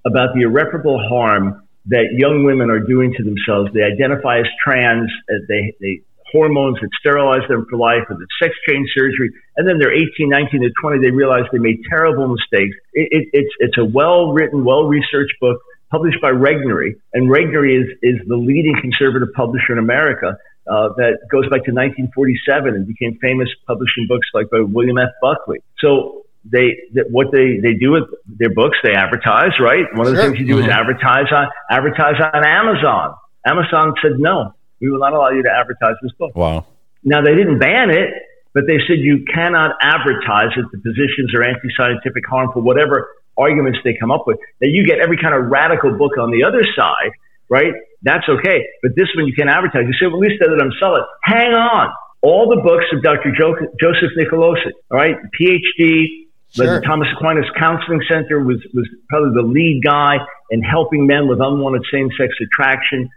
about 0.06 0.34
the 0.34 0.42
irreparable 0.42 1.02
harm 1.08 1.66
that 1.86 2.06
young 2.12 2.44
women 2.44 2.70
are 2.70 2.78
doing 2.78 3.12
to 3.16 3.24
themselves. 3.24 3.70
They 3.74 3.82
identify 3.82 4.38
as 4.38 4.46
trans. 4.64 5.10
Uh, 5.28 5.42
they, 5.48 5.74
they 5.80 6.02
hormones 6.30 6.78
that 6.80 6.90
sterilize 7.00 7.46
them 7.48 7.66
for 7.70 7.76
life, 7.76 8.02
or 8.08 8.16
the 8.16 8.26
sex 8.42 8.54
change 8.68 8.88
surgery, 8.94 9.30
and 9.56 9.66
then 9.66 9.78
they're 9.78 9.94
18, 9.94 10.28
19, 10.28 10.62
to 10.62 10.70
20. 10.80 10.98
They 10.98 11.10
realize 11.10 11.42
they 11.52 11.58
made 11.58 11.78
terrible 11.88 12.28
mistakes. 12.28 12.76
It, 12.92 13.08
it, 13.10 13.28
it's 13.32 13.54
it's 13.58 13.78
a 13.78 13.84
well 13.84 14.32
written, 14.32 14.64
well 14.64 14.84
researched 14.86 15.34
book 15.40 15.58
published 15.90 16.20
by 16.20 16.30
Regnery, 16.30 16.94
and 17.12 17.30
Regnery 17.30 17.80
is 17.80 17.88
is 18.02 18.16
the 18.26 18.36
leading 18.36 18.76
conservative 18.80 19.28
publisher 19.34 19.72
in 19.72 19.78
America. 19.78 20.38
Uh, 20.66 20.88
that 20.96 21.18
goes 21.30 21.44
back 21.44 21.62
to 21.62 21.70
1947 21.70 22.74
and 22.74 22.88
became 22.88 23.16
famous 23.22 23.48
publishing 23.68 24.06
books 24.08 24.26
like 24.34 24.50
by 24.50 24.58
William 24.58 24.98
F. 24.98 25.10
Buckley. 25.22 25.60
So 25.78 26.26
they, 26.50 26.90
what 27.10 27.30
they, 27.30 27.58
they 27.62 27.74
do 27.74 27.92
with 27.92 28.10
their 28.26 28.50
books, 28.50 28.76
they 28.82 28.92
advertise, 28.92 29.52
right? 29.60 29.84
One 29.94 30.08
of 30.08 30.14
the 30.14 30.22
sure. 30.22 30.30
things 30.30 30.40
you 30.40 30.46
do 30.46 30.60
mm-hmm. 30.60 30.68
is 30.68 30.74
advertise 30.74 31.30
on, 31.30 31.46
advertise 31.70 32.14
on 32.18 32.44
Amazon. 32.44 33.14
Amazon 33.46 33.94
said, 34.02 34.18
no, 34.18 34.54
we 34.80 34.90
will 34.90 34.98
not 34.98 35.12
allow 35.12 35.30
you 35.30 35.42
to 35.42 35.50
advertise 35.50 35.94
this 36.02 36.12
book. 36.18 36.34
Wow. 36.34 36.66
Now 37.04 37.22
they 37.22 37.34
didn't 37.34 37.58
ban 37.58 37.90
it, 37.90 38.10
but 38.52 38.64
they 38.66 38.78
said 38.88 38.98
you 38.98 39.24
cannot 39.32 39.76
advertise 39.80 40.50
it. 40.56 40.66
The 40.72 40.78
positions 40.78 41.34
are 41.34 41.44
anti-scientific, 41.44 42.26
harmful, 42.26 42.62
whatever 42.62 43.08
arguments 43.36 43.78
they 43.84 43.96
come 43.98 44.10
up 44.10 44.26
with, 44.26 44.38
that 44.60 44.68
you 44.68 44.84
get 44.84 44.98
every 44.98 45.16
kind 45.16 45.34
of 45.34 45.50
radical 45.50 45.96
book 45.96 46.18
on 46.18 46.30
the 46.30 46.44
other 46.44 46.64
side, 46.76 47.12
right? 47.48 47.72
That's 48.02 48.28
okay. 48.28 48.66
But 48.82 48.92
this 48.96 49.08
one 49.16 49.26
you 49.26 49.34
can't 49.34 49.50
advertise. 49.50 49.84
You 49.86 49.94
say, 49.98 50.06
well, 50.06 50.22
at 50.22 50.28
least 50.28 50.40
they 50.40 50.48
let 50.48 50.58
them 50.58 50.72
sell 50.80 50.96
it. 50.96 51.04
Hang 51.22 51.52
on. 51.54 51.92
All 52.22 52.48
the 52.48 52.60
books 52.62 52.86
of 52.92 53.02
Dr. 53.02 53.32
Jo- 53.38 53.54
Joseph 53.80 54.10
Nicolosi, 54.18 54.72
all 54.90 54.98
right, 54.98 55.16
PhD, 55.38 56.26
sure. 56.50 56.80
the 56.80 56.86
Thomas 56.86 57.08
Aquinas 57.14 57.46
Counseling 57.58 58.00
Center 58.10 58.42
was, 58.42 58.58
was 58.74 58.88
probably 59.08 59.30
the 59.34 59.46
lead 59.46 59.82
guy 59.84 60.16
in 60.50 60.62
helping 60.62 61.06
men 61.06 61.28
with 61.28 61.40
unwanted 61.40 61.82
same-sex 61.92 62.34
attraction, 62.42 63.08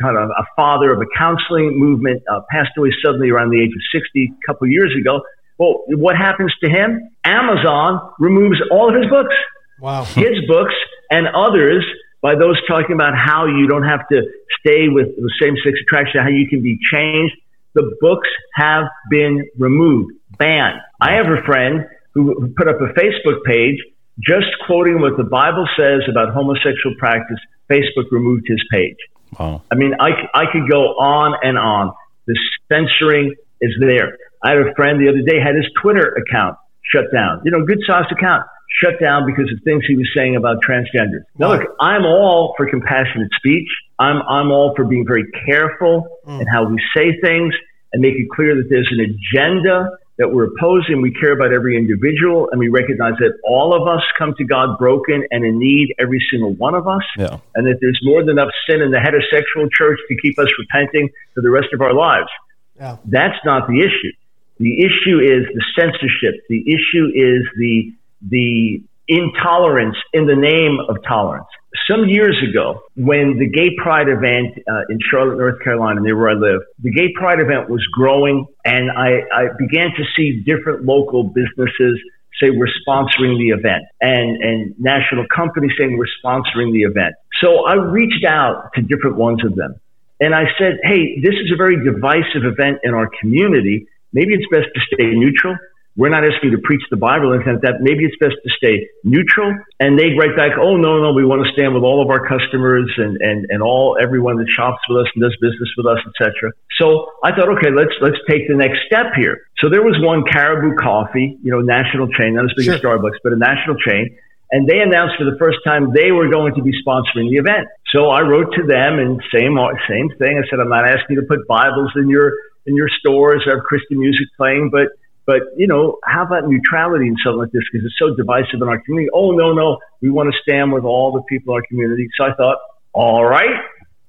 kind 0.00 0.16
of 0.16 0.30
a 0.30 0.44
father 0.56 0.92
of 0.92 1.00
a 1.00 1.06
counseling 1.16 1.78
movement, 1.78 2.22
uh, 2.30 2.40
passed 2.50 2.70
away 2.76 2.90
suddenly 3.04 3.30
around 3.30 3.50
the 3.50 3.60
age 3.60 3.72
of 3.74 3.80
60 3.92 4.32
a 4.32 4.46
couple 4.46 4.68
years 4.68 4.94
ago. 4.98 5.22
Well, 5.58 5.84
what 5.88 6.16
happens 6.16 6.52
to 6.62 6.70
him? 6.70 7.10
Amazon 7.24 8.00
removes 8.18 8.60
all 8.70 8.88
of 8.88 9.00
his 9.00 9.08
books. 9.10 9.34
Wow. 9.80 10.04
His 10.04 10.44
books 10.48 10.74
and 11.10 11.28
others 11.28 11.84
by 12.22 12.34
those 12.34 12.56
talking 12.66 12.94
about 12.94 13.12
how 13.16 13.46
you 13.46 13.66
don't 13.68 13.84
have 13.84 14.08
to 14.08 14.22
stay 14.60 14.88
with 14.88 15.08
the 15.16 15.32
same 15.40 15.54
sex 15.62 15.78
attraction, 15.82 16.22
how 16.22 16.28
you 16.28 16.48
can 16.48 16.62
be 16.62 16.78
changed. 16.90 17.34
The 17.74 17.94
books 18.00 18.28
have 18.54 18.84
been 19.10 19.44
removed, 19.58 20.12
banned. 20.38 20.80
I 21.00 21.14
have 21.14 21.26
a 21.26 21.42
friend 21.44 21.84
who 22.14 22.52
put 22.56 22.68
up 22.68 22.76
a 22.80 22.98
Facebook 22.98 23.44
page 23.44 23.76
just 24.20 24.46
quoting 24.66 25.00
what 25.00 25.16
the 25.16 25.24
Bible 25.24 25.66
says 25.76 26.02
about 26.08 26.32
homosexual 26.32 26.94
practice. 26.98 27.38
Facebook 27.70 28.10
removed 28.10 28.46
his 28.46 28.62
page. 28.70 28.96
Wow. 29.38 29.62
I 29.70 29.74
mean, 29.74 29.94
I, 29.98 30.10
I 30.32 30.44
could 30.52 30.70
go 30.70 30.94
on 30.96 31.34
and 31.42 31.58
on. 31.58 31.92
The 32.26 32.38
censoring 32.70 33.34
is 33.60 33.72
there. 33.80 34.16
I 34.44 34.50
had 34.50 34.58
a 34.58 34.74
friend 34.76 35.00
the 35.00 35.08
other 35.08 35.24
day 35.24 35.40
had 35.40 35.56
his 35.56 35.66
Twitter 35.80 36.14
account 36.14 36.56
shut 36.84 37.04
down. 37.12 37.40
You 37.44 37.50
know, 37.50 37.64
good 37.64 37.80
sized 37.86 38.12
account 38.12 38.44
shut 38.80 39.00
down 39.00 39.24
because 39.26 39.50
of 39.52 39.62
things 39.64 39.84
he 39.86 39.96
was 39.96 40.08
saying 40.14 40.36
about 40.36 40.58
transgenders. 40.62 41.24
Now, 41.38 41.52
look, 41.52 41.62
I'm 41.80 42.04
all 42.04 42.54
for 42.56 42.68
compassionate 42.68 43.30
speech. 43.36 43.68
I'm, 43.98 44.20
I'm 44.28 44.50
all 44.50 44.74
for 44.76 44.84
being 44.84 45.06
very 45.06 45.24
careful 45.46 46.06
mm. 46.26 46.40
in 46.40 46.46
how 46.46 46.64
we 46.68 46.80
say 46.96 47.18
things 47.22 47.54
and 47.92 48.02
make 48.02 48.14
it 48.14 48.28
clear 48.34 48.56
that 48.56 48.66
there's 48.68 48.88
an 48.90 49.00
agenda 49.00 49.96
that 50.18 50.28
we're 50.28 50.46
opposing. 50.46 51.00
We 51.02 51.12
care 51.12 51.32
about 51.32 51.52
every 51.52 51.76
individual 51.76 52.48
and 52.50 52.58
we 52.58 52.68
recognize 52.68 53.14
that 53.18 53.38
all 53.44 53.74
of 53.74 53.88
us 53.88 54.02
come 54.18 54.34
to 54.38 54.44
God 54.44 54.78
broken 54.78 55.24
and 55.30 55.44
in 55.44 55.58
need, 55.58 55.94
every 55.98 56.22
single 56.30 56.54
one 56.54 56.74
of 56.74 56.86
us. 56.86 57.02
Yeah. 57.16 57.38
And 57.54 57.66
that 57.66 57.78
there's 57.80 57.98
more 58.02 58.22
than 58.22 58.38
enough 58.38 58.50
sin 58.68 58.82
in 58.82 58.90
the 58.90 58.98
heterosexual 58.98 59.68
church 59.72 59.98
to 60.08 60.16
keep 60.20 60.38
us 60.38 60.48
repenting 60.58 61.10
for 61.34 61.42
the 61.42 61.50
rest 61.50 61.68
of 61.72 61.80
our 61.80 61.94
lives. 61.94 62.28
Yeah. 62.76 62.96
That's 63.04 63.38
not 63.44 63.68
the 63.68 63.80
issue. 63.80 64.12
The 64.58 64.80
issue 64.80 65.18
is 65.18 65.46
the 65.52 65.64
censorship. 65.78 66.40
The 66.48 66.60
issue 66.60 67.06
is 67.14 67.46
the 67.58 67.92
the 68.26 68.82
intolerance 69.08 69.96
in 70.12 70.26
the 70.26 70.36
name 70.36 70.78
of 70.88 70.96
tolerance. 71.06 71.46
Some 71.90 72.08
years 72.08 72.38
ago, 72.48 72.80
when 72.96 73.36
the 73.38 73.48
Gay 73.50 73.74
Pride 73.76 74.08
event 74.08 74.56
uh, 74.70 74.82
in 74.88 74.98
Charlotte, 75.10 75.38
North 75.38 75.60
Carolina, 75.62 76.00
near 76.00 76.16
where 76.16 76.30
I 76.30 76.34
live, 76.34 76.62
the 76.78 76.90
Gay 76.90 77.12
Pride 77.14 77.40
event 77.40 77.68
was 77.68 77.84
growing, 77.92 78.46
and 78.64 78.90
I, 78.90 79.26
I 79.34 79.48
began 79.58 79.90
to 79.96 80.04
see 80.16 80.42
different 80.46 80.84
local 80.84 81.24
businesses 81.24 82.00
say 82.40 82.50
we're 82.50 82.70
sponsoring 82.86 83.38
the 83.38 83.50
event, 83.50 83.84
and 84.00 84.42
and 84.42 84.74
national 84.78 85.26
companies 85.34 85.72
saying 85.78 85.98
we're 85.98 86.06
sponsoring 86.24 86.72
the 86.72 86.82
event. 86.82 87.14
So 87.42 87.66
I 87.66 87.74
reached 87.74 88.24
out 88.24 88.70
to 88.74 88.82
different 88.82 89.16
ones 89.16 89.44
of 89.44 89.54
them, 89.54 89.74
and 90.20 90.34
I 90.34 90.44
said, 90.58 90.78
"Hey, 90.82 91.20
this 91.20 91.34
is 91.34 91.52
a 91.52 91.56
very 91.56 91.82
divisive 91.84 92.44
event 92.44 92.78
in 92.82 92.94
our 92.94 93.10
community." 93.20 93.86
Maybe 94.14 94.32
it's 94.32 94.46
best 94.50 94.72
to 94.72 94.80
stay 94.94 95.12
neutral 95.12 95.56
we're 95.96 96.10
not 96.10 96.26
asking 96.26 96.50
you 96.50 96.56
to 96.58 96.62
preach 96.62 96.82
the 96.90 96.98
Bible 96.98 97.32
and 97.32 97.44
that. 97.62 97.78
Maybe 97.78 98.02
it's 98.02 98.18
best 98.18 98.34
to 98.34 98.50
stay 98.58 98.90
neutral. 99.04 99.54
And 99.78 99.94
they'd 99.94 100.18
write 100.18 100.34
back, 100.34 100.58
oh, 100.58 100.74
no, 100.74 100.98
no, 100.98 101.14
we 101.14 101.24
want 101.24 101.46
to 101.46 101.50
stand 101.54 101.70
with 101.70 101.86
all 101.86 102.02
of 102.02 102.10
our 102.10 102.26
customers 102.26 102.90
and, 102.98 103.16
and, 103.22 103.46
and 103.48 103.62
all 103.62 103.96
everyone 104.00 104.38
that 104.42 104.50
shops 104.50 104.82
with 104.90 105.06
us 105.06 105.08
and 105.14 105.22
does 105.22 105.36
business 105.38 105.70
with 105.78 105.86
us, 105.86 106.02
etc. 106.02 106.50
So 106.82 107.14
I 107.22 107.30
thought, 107.30 107.46
okay, 107.58 107.70
let's 107.70 107.94
let's 108.02 108.18
take 108.26 108.50
the 108.50 108.58
next 108.58 108.82
step 108.90 109.14
here. 109.14 109.46
So 109.62 109.70
there 109.70 109.86
was 109.86 109.94
one 110.02 110.26
Caribou 110.26 110.74
Coffee, 110.74 111.38
you 111.38 111.50
know, 111.54 111.62
national 111.62 112.10
chain, 112.10 112.34
not 112.34 112.50
as 112.50 112.54
big 112.58 112.66
sure. 112.66 112.74
as 112.74 112.82
Starbucks, 112.82 113.22
but 113.22 113.32
a 113.32 113.38
national 113.38 113.78
chain. 113.78 114.18
And 114.50 114.66
they 114.68 114.82
announced 114.82 115.14
for 115.14 115.24
the 115.24 115.38
first 115.38 115.58
time 115.64 115.94
they 115.94 116.10
were 116.10 116.28
going 116.28 116.54
to 116.54 116.62
be 116.62 116.74
sponsoring 116.82 117.30
the 117.30 117.38
event. 117.38 117.66
So 117.94 118.10
I 118.10 118.22
wrote 118.22 118.50
to 118.58 118.66
them 118.66 118.98
and 118.98 119.22
same 119.30 119.54
same 119.86 120.10
thing. 120.18 120.42
I 120.42 120.44
said, 120.50 120.58
I'm 120.58 120.68
not 120.68 120.90
asking 120.90 121.14
you 121.14 121.22
to 121.22 121.26
put 121.26 121.46
Bibles 121.46 121.94
in 121.94 122.10
your 122.10 122.34
in 122.66 122.76
your 122.76 122.88
stores 123.00 123.42
have 123.46 123.62
Christian 123.64 123.98
music 123.98 124.28
playing, 124.36 124.70
but 124.70 124.88
but, 125.26 125.40
you 125.56 125.66
know, 125.66 125.98
how 126.04 126.24
about 126.24 126.46
neutrality 126.46 127.06
in 127.06 127.16
something 127.24 127.38
like 127.38 127.50
this? 127.50 127.62
Because 127.72 127.86
it's 127.86 127.98
so 127.98 128.14
divisive 128.14 128.60
in 128.60 128.68
our 128.68 128.78
community. 128.80 129.08
Oh, 129.14 129.30
no, 129.30 129.52
no. 129.52 129.78
We 130.02 130.10
want 130.10 130.30
to 130.30 130.38
stand 130.42 130.72
with 130.72 130.84
all 130.84 131.12
the 131.12 131.22
people 131.22 131.54
in 131.54 131.62
our 131.62 131.66
community. 131.66 132.08
So 132.16 132.24
I 132.24 132.34
thought, 132.34 132.58
all 132.92 133.24
right. 133.24 133.56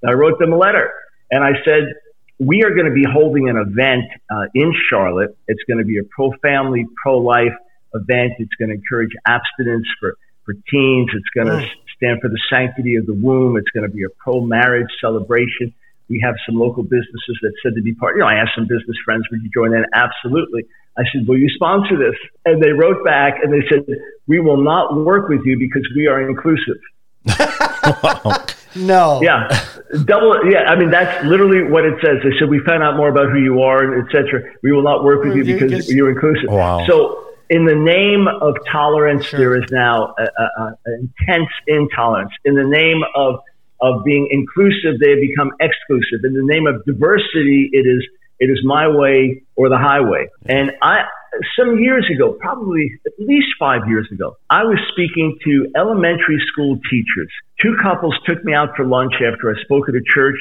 I 0.05 0.11
wrote 0.11 0.37
them 0.39 0.51
a 0.51 0.57
letter 0.57 0.91
and 1.31 1.43
I 1.43 1.51
said, 1.63 1.83
we 2.37 2.63
are 2.63 2.71
going 2.71 2.85
to 2.85 2.93
be 2.93 3.05
holding 3.09 3.47
an 3.49 3.55
event 3.55 4.03
uh, 4.29 4.47
in 4.53 4.73
Charlotte. 4.89 5.37
It's 5.47 5.63
going 5.69 5.79
to 5.79 5.85
be 5.85 5.99
a 5.99 6.03
pro 6.03 6.31
family, 6.41 6.85
pro 7.01 7.19
life 7.19 7.55
event. 7.93 8.33
It's 8.39 8.53
going 8.59 8.69
to 8.69 8.75
encourage 8.75 9.11
abstinence 9.25 9.87
for, 10.01 10.17
for 10.43 10.53
teens. 10.69 11.09
It's 11.13 11.29
going 11.33 11.47
to 11.47 11.65
stand 11.95 12.19
for 12.21 12.27
the 12.27 12.39
sanctity 12.49 12.97
of 12.97 13.05
the 13.05 13.13
womb. 13.13 13.55
It's 13.55 13.69
going 13.69 13.89
to 13.89 13.95
be 13.95 14.03
a 14.03 14.09
pro 14.19 14.41
marriage 14.41 14.89
celebration. 14.99 15.73
We 16.09 16.21
have 16.23 16.35
some 16.45 16.55
local 16.55 16.83
businesses 16.83 17.37
that 17.41 17.53
said 17.63 17.73
to 17.75 17.81
be 17.81 17.93
part. 17.93 18.15
You 18.15 18.21
know, 18.21 18.27
I 18.27 18.35
asked 18.35 18.51
some 18.55 18.65
business 18.65 18.97
friends, 19.03 19.23
would 19.31 19.41
you 19.41 19.49
join 19.53 19.73
in? 19.73 19.85
Absolutely. 19.93 20.65
I 20.97 21.03
said, 21.11 21.27
will 21.27 21.37
you 21.37 21.49
sponsor 21.49 21.97
this? 21.97 22.15
And 22.45 22.61
they 22.63 22.71
wrote 22.71 23.03
back 23.03 23.35
and 23.43 23.51
they 23.51 23.67
said, 23.69 23.85
we 24.27 24.39
will 24.39 24.61
not 24.63 24.95
work 24.95 25.27
with 25.27 25.41
you 25.45 25.57
because 25.57 25.87
we 25.95 26.07
are 26.07 26.27
inclusive. 26.27 26.79
no. 28.75 29.21
Yeah. 29.21 29.47
Double. 30.05 30.49
Yeah. 30.49 30.63
I 30.67 30.77
mean, 30.77 30.91
that's 30.91 31.25
literally 31.25 31.69
what 31.69 31.85
it 31.85 31.95
says. 32.03 32.17
They 32.23 32.37
said, 32.39 32.49
we 32.49 32.59
found 32.65 32.83
out 32.83 32.95
more 32.97 33.09
about 33.09 33.31
who 33.31 33.39
you 33.39 33.61
are, 33.61 33.83
and 33.83 34.07
etc. 34.07 34.43
We 34.63 34.71
will 34.71 34.83
not 34.83 35.03
work 35.03 35.23
with 35.23 35.35
you 35.35 35.43
because 35.43 35.91
you're 35.91 36.09
inclusive. 36.09 36.49
Wow. 36.49 36.85
So 36.87 37.25
in 37.49 37.65
the 37.65 37.75
name 37.75 38.27
of 38.27 38.55
tolerance, 38.71 39.25
sure. 39.25 39.39
there 39.39 39.55
is 39.55 39.69
now 39.71 40.15
an 40.17 40.75
intense 41.19 41.49
intolerance. 41.67 42.31
In 42.43 42.55
the 42.55 42.63
name 42.63 43.01
of, 43.15 43.39
of 43.81 44.03
being 44.03 44.27
inclusive, 44.31 44.99
they 44.99 45.11
have 45.11 45.21
become 45.21 45.51
exclusive. 45.59 46.23
In 46.23 46.33
the 46.33 46.43
name 46.43 46.67
of 46.67 46.83
diversity, 46.85 47.69
it 47.71 47.85
is 47.85 48.03
it 48.39 48.47
is 48.47 48.59
my 48.65 48.87
way 48.87 49.43
or 49.55 49.69
the 49.69 49.77
highway. 49.77 50.27
And 50.45 50.71
I, 50.81 51.03
some 51.57 51.79
years 51.79 52.05
ago, 52.13 52.33
probably 52.33 52.91
at 53.05 53.13
least 53.17 53.47
five 53.57 53.87
years 53.87 54.07
ago, 54.11 54.35
I 54.49 54.63
was 54.63 54.77
speaking 54.91 55.37
to 55.45 55.71
elementary 55.75 56.41
school 56.51 56.77
teachers. 56.89 57.31
Two 57.61 57.75
couples 57.81 58.13
took 58.25 58.43
me 58.43 58.53
out 58.53 58.69
for 58.75 58.85
lunch 58.85 59.13
after 59.15 59.55
I 59.55 59.61
spoke 59.63 59.87
at 59.87 59.95
a 59.95 60.03
church 60.13 60.39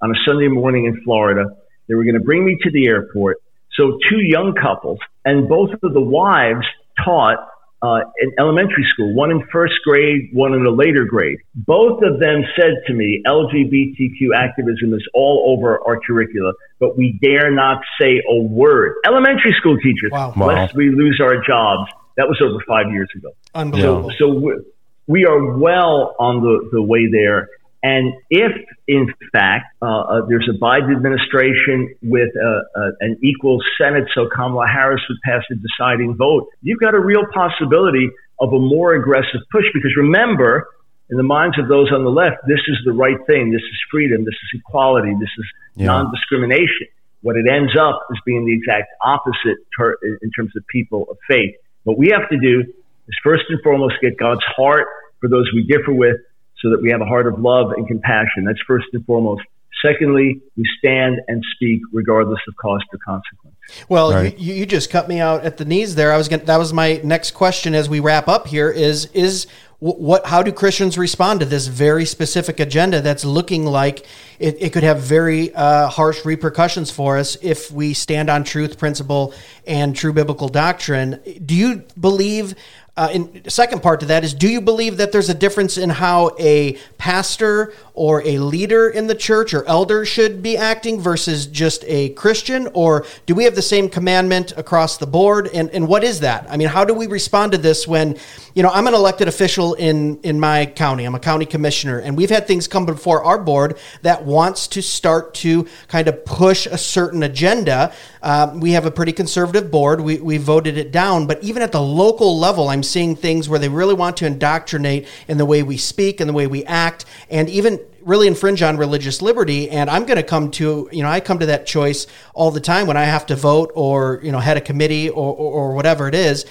on 0.00 0.10
a 0.10 0.14
Sunday 0.26 0.48
morning 0.48 0.86
in 0.86 1.02
Florida. 1.04 1.44
They 1.88 1.94
were 1.94 2.04
going 2.04 2.18
to 2.18 2.24
bring 2.24 2.44
me 2.44 2.56
to 2.62 2.70
the 2.70 2.86
airport. 2.86 3.38
So 3.76 3.98
two 4.08 4.20
young 4.20 4.54
couples 4.54 4.98
and 5.24 5.48
both 5.48 5.70
of 5.82 5.92
the 5.92 6.00
wives 6.00 6.66
taught 7.04 7.38
uh, 7.84 8.00
in 8.18 8.32
elementary 8.38 8.84
school, 8.88 9.12
one 9.14 9.30
in 9.30 9.46
first 9.52 9.74
grade, 9.84 10.30
one 10.32 10.54
in 10.54 10.64
a 10.64 10.70
later 10.70 11.04
grade. 11.04 11.38
Both 11.54 12.02
of 12.02 12.18
them 12.18 12.42
said 12.56 12.80
to 12.86 12.94
me, 12.94 13.22
LGBTQ 13.26 14.34
activism 14.34 14.94
is 14.94 15.06
all 15.12 15.54
over 15.54 15.78
our 15.86 16.00
curricula, 16.00 16.52
but 16.80 16.96
we 16.96 17.18
dare 17.22 17.50
not 17.50 17.82
say 18.00 18.22
a 18.26 18.42
word. 18.42 18.94
Elementary 19.04 19.54
school 19.58 19.76
teachers, 19.76 20.12
wow. 20.12 20.32
lest 20.34 20.74
we 20.74 20.88
lose 20.88 21.20
our 21.22 21.44
jobs. 21.46 21.90
That 22.16 22.26
was 22.26 22.40
over 22.42 22.62
five 22.66 22.90
years 22.90 23.10
ago. 23.14 23.30
Unbelievable. 23.54 24.10
So, 24.18 24.40
so 24.40 24.62
we 25.06 25.26
are 25.26 25.58
well 25.58 26.14
on 26.18 26.40
the, 26.40 26.70
the 26.72 26.82
way 26.82 27.10
there. 27.10 27.48
And 27.84 28.14
if, 28.30 28.50
in 28.88 29.12
fact, 29.30 29.66
uh, 29.82 29.86
uh, 29.86 30.20
there's 30.26 30.48
a 30.48 30.58
Biden 30.58 30.96
administration 30.96 31.94
with 32.02 32.30
uh, 32.34 32.80
uh, 32.80 32.90
an 33.00 33.18
equal 33.22 33.60
Senate, 33.76 34.08
so 34.14 34.26
Kamala 34.34 34.66
Harris 34.66 35.02
would 35.10 35.18
pass 35.22 35.42
the 35.50 35.56
deciding 35.56 36.16
vote, 36.16 36.48
you've 36.62 36.80
got 36.80 36.94
a 36.94 36.98
real 36.98 37.24
possibility 37.34 38.08
of 38.40 38.54
a 38.54 38.58
more 38.58 38.94
aggressive 38.94 39.42
push. 39.52 39.66
Because 39.74 39.92
remember, 39.98 40.66
in 41.10 41.18
the 41.18 41.22
minds 41.22 41.58
of 41.58 41.68
those 41.68 41.92
on 41.92 42.04
the 42.04 42.10
left, 42.10 42.36
this 42.48 42.60
is 42.68 42.78
the 42.86 42.92
right 42.92 43.18
thing. 43.26 43.52
This 43.52 43.60
is 43.60 43.78
freedom. 43.90 44.24
This 44.24 44.32
is 44.32 44.60
equality. 44.60 45.12
This 45.20 45.28
is 45.36 45.46
yeah. 45.76 45.86
non-discrimination. 45.88 46.88
What 47.20 47.36
it 47.36 47.44
ends 47.46 47.76
up 47.78 48.00
is 48.12 48.18
being 48.24 48.46
the 48.46 48.54
exact 48.54 48.88
opposite 49.04 49.58
ter- 49.76 49.98
in 50.22 50.30
terms 50.30 50.52
of 50.56 50.66
people 50.68 51.04
of 51.10 51.18
faith. 51.28 51.54
What 51.82 51.98
we 51.98 52.08
have 52.16 52.30
to 52.30 52.38
do 52.38 52.60
is 52.62 53.16
first 53.22 53.44
and 53.50 53.60
foremost 53.62 53.96
get 54.00 54.16
God's 54.16 54.44
heart 54.56 54.86
for 55.20 55.28
those 55.28 55.50
we 55.52 55.64
differ 55.64 55.92
with 55.92 56.16
so 56.64 56.70
that 56.70 56.80
we 56.82 56.90
have 56.90 57.02
a 57.02 57.04
heart 57.04 57.26
of 57.26 57.38
love 57.38 57.72
and 57.76 57.86
compassion. 57.86 58.44
That's 58.44 58.58
first 58.66 58.86
and 58.94 59.04
foremost. 59.04 59.42
Secondly, 59.84 60.40
we 60.56 60.64
stand 60.78 61.20
and 61.28 61.44
speak 61.54 61.82
regardless 61.92 62.40
of 62.48 62.56
cost 62.56 62.84
or 62.90 62.98
consequence. 63.04 63.54
Well, 63.88 64.12
right. 64.12 64.38
you, 64.38 64.54
you 64.54 64.66
just 64.66 64.88
cut 64.88 65.08
me 65.08 65.20
out 65.20 65.44
at 65.44 65.58
the 65.58 65.66
knees 65.66 65.94
there. 65.94 66.10
I 66.10 66.16
was 66.16 66.28
going 66.28 66.44
that 66.46 66.56
was 66.56 66.72
my 66.72 67.00
next 67.04 67.32
question 67.32 67.74
as 67.74 67.88
we 67.88 68.00
wrap 68.00 68.26
up 68.26 68.46
here 68.46 68.70
is 68.70 69.06
is 69.12 69.46
what 69.80 70.24
how 70.24 70.42
do 70.42 70.52
Christians 70.52 70.96
respond 70.96 71.40
to 71.40 71.46
this 71.46 71.66
very 71.66 72.06
specific 72.06 72.60
agenda 72.60 73.02
that's 73.02 73.24
looking 73.24 73.66
like 73.66 74.06
it, 74.38 74.56
it 74.58 74.72
could 74.72 74.84
have 74.84 75.00
very 75.00 75.54
uh, 75.54 75.88
harsh 75.88 76.24
repercussions 76.24 76.90
for 76.90 77.18
us 77.18 77.36
if 77.42 77.70
we 77.70 77.92
stand 77.92 78.30
on 78.30 78.44
truth, 78.44 78.78
principle, 78.78 79.34
and 79.66 79.94
true 79.94 80.14
biblical 80.14 80.48
doctrine? 80.48 81.20
Do 81.44 81.54
you 81.54 81.84
believe 82.00 82.54
uh, 82.96 83.08
and 83.12 83.52
second 83.52 83.82
part 83.82 84.00
to 84.00 84.06
that 84.06 84.24
is 84.24 84.34
do 84.34 84.48
you 84.48 84.60
believe 84.60 84.96
that 84.98 85.12
there's 85.12 85.28
a 85.28 85.34
difference 85.34 85.76
in 85.76 85.90
how 85.90 86.34
a 86.38 86.74
pastor 86.98 87.72
or 87.94 88.22
a 88.26 88.38
leader 88.38 88.88
in 88.88 89.06
the 89.06 89.14
church 89.14 89.54
or 89.54 89.64
elder 89.66 90.04
should 90.04 90.42
be 90.42 90.56
acting 90.56 91.00
versus 91.00 91.46
just 91.46 91.84
a 91.86 92.08
Christian? 92.10 92.68
Or 92.74 93.06
do 93.24 93.36
we 93.36 93.44
have 93.44 93.54
the 93.54 93.62
same 93.62 93.88
commandment 93.88 94.52
across 94.56 94.98
the 94.98 95.06
board? 95.06 95.48
And, 95.54 95.70
and 95.70 95.86
what 95.86 96.02
is 96.02 96.20
that? 96.20 96.46
I 96.50 96.56
mean, 96.56 96.68
how 96.68 96.84
do 96.84 96.92
we 96.92 97.06
respond 97.06 97.52
to 97.52 97.58
this 97.58 97.86
when, 97.86 98.16
you 98.54 98.64
know, 98.64 98.70
I'm 98.70 98.88
an 98.88 98.94
elected 98.94 99.28
official 99.28 99.74
in, 99.74 100.18
in 100.22 100.40
my 100.40 100.66
county, 100.66 101.04
I'm 101.04 101.14
a 101.14 101.20
county 101.20 101.46
commissioner, 101.46 102.00
and 102.00 102.16
we've 102.16 102.30
had 102.30 102.48
things 102.48 102.66
come 102.66 102.84
before 102.84 103.22
our 103.22 103.38
board 103.38 103.78
that 104.02 104.24
wants 104.24 104.66
to 104.68 104.82
start 104.82 105.34
to 105.34 105.68
kind 105.86 106.08
of 106.08 106.24
push 106.24 106.66
a 106.66 106.76
certain 106.76 107.22
agenda. 107.22 107.92
Um, 108.22 108.58
we 108.58 108.72
have 108.72 108.86
a 108.86 108.90
pretty 108.90 109.12
conservative 109.12 109.70
board, 109.70 110.00
we, 110.00 110.18
we 110.18 110.38
voted 110.38 110.78
it 110.78 110.90
down, 110.90 111.28
but 111.28 111.42
even 111.44 111.62
at 111.62 111.70
the 111.70 111.80
local 111.80 112.38
level, 112.38 112.68
I'm 112.68 112.82
seeing 112.82 113.14
things 113.14 113.48
where 113.48 113.60
they 113.60 113.68
really 113.68 113.94
want 113.94 114.16
to 114.16 114.26
indoctrinate 114.26 115.06
in 115.28 115.38
the 115.38 115.46
way 115.46 115.62
we 115.62 115.76
speak 115.76 116.20
and 116.20 116.28
the 116.28 116.34
way 116.34 116.48
we 116.48 116.64
act, 116.64 117.04
and 117.30 117.48
even 117.48 117.78
really 118.04 118.26
infringe 118.26 118.62
on 118.62 118.76
religious 118.76 119.22
liberty. 119.22 119.70
And 119.70 119.88
I'm 119.90 120.04
going 120.04 120.16
to 120.16 120.22
come 120.22 120.50
to, 120.52 120.88
you 120.92 121.02
know, 121.02 121.08
I 121.08 121.20
come 121.20 121.38
to 121.38 121.46
that 121.46 121.66
choice 121.66 122.06
all 122.34 122.50
the 122.50 122.60
time 122.60 122.86
when 122.86 122.96
I 122.96 123.04
have 123.04 123.26
to 123.26 123.36
vote 123.36 123.72
or, 123.74 124.20
you 124.22 124.32
know, 124.32 124.40
head 124.40 124.56
a 124.56 124.60
committee 124.60 125.08
or, 125.08 125.34
or, 125.34 125.52
or 125.52 125.74
whatever 125.74 126.08
it 126.08 126.14
is. 126.14 126.44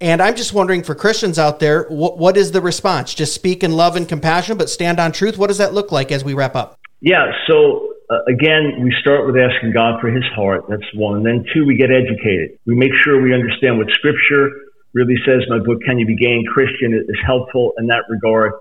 And 0.00 0.22
I'm 0.22 0.36
just 0.36 0.52
wondering 0.52 0.84
for 0.84 0.94
Christians 0.94 1.38
out 1.38 1.58
there, 1.58 1.84
what, 1.88 2.18
what 2.18 2.36
is 2.36 2.52
the 2.52 2.60
response? 2.60 3.14
Just 3.14 3.34
speak 3.34 3.64
in 3.64 3.72
love 3.72 3.96
and 3.96 4.08
compassion, 4.08 4.56
but 4.56 4.70
stand 4.70 5.00
on 5.00 5.10
truth. 5.10 5.38
What 5.38 5.48
does 5.48 5.58
that 5.58 5.74
look 5.74 5.90
like 5.90 6.12
as 6.12 6.22
we 6.22 6.34
wrap 6.34 6.54
up? 6.54 6.78
Yeah. 7.00 7.32
So 7.48 7.88
uh, 8.10 8.22
again, 8.28 8.80
we 8.82 8.94
start 9.00 9.26
with 9.26 9.36
asking 9.36 9.72
God 9.72 10.00
for 10.00 10.08
his 10.08 10.24
heart. 10.34 10.64
That's 10.68 10.86
one. 10.94 11.16
And 11.18 11.26
then 11.26 11.44
two, 11.52 11.66
we 11.66 11.76
get 11.76 11.90
educated. 11.90 12.58
We 12.64 12.74
make 12.74 12.94
sure 12.94 13.20
we 13.20 13.34
understand 13.34 13.78
what 13.78 13.90
scripture 13.90 14.50
really 14.94 15.16
says. 15.26 15.42
My 15.48 15.58
book, 15.58 15.82
Can 15.84 15.98
You 15.98 16.06
Be 16.06 16.16
Gay 16.16 16.32
and 16.32 16.46
Christian, 16.46 16.94
is 16.94 17.18
helpful 17.26 17.72
in 17.78 17.88
that 17.88 18.04
regard. 18.08 18.52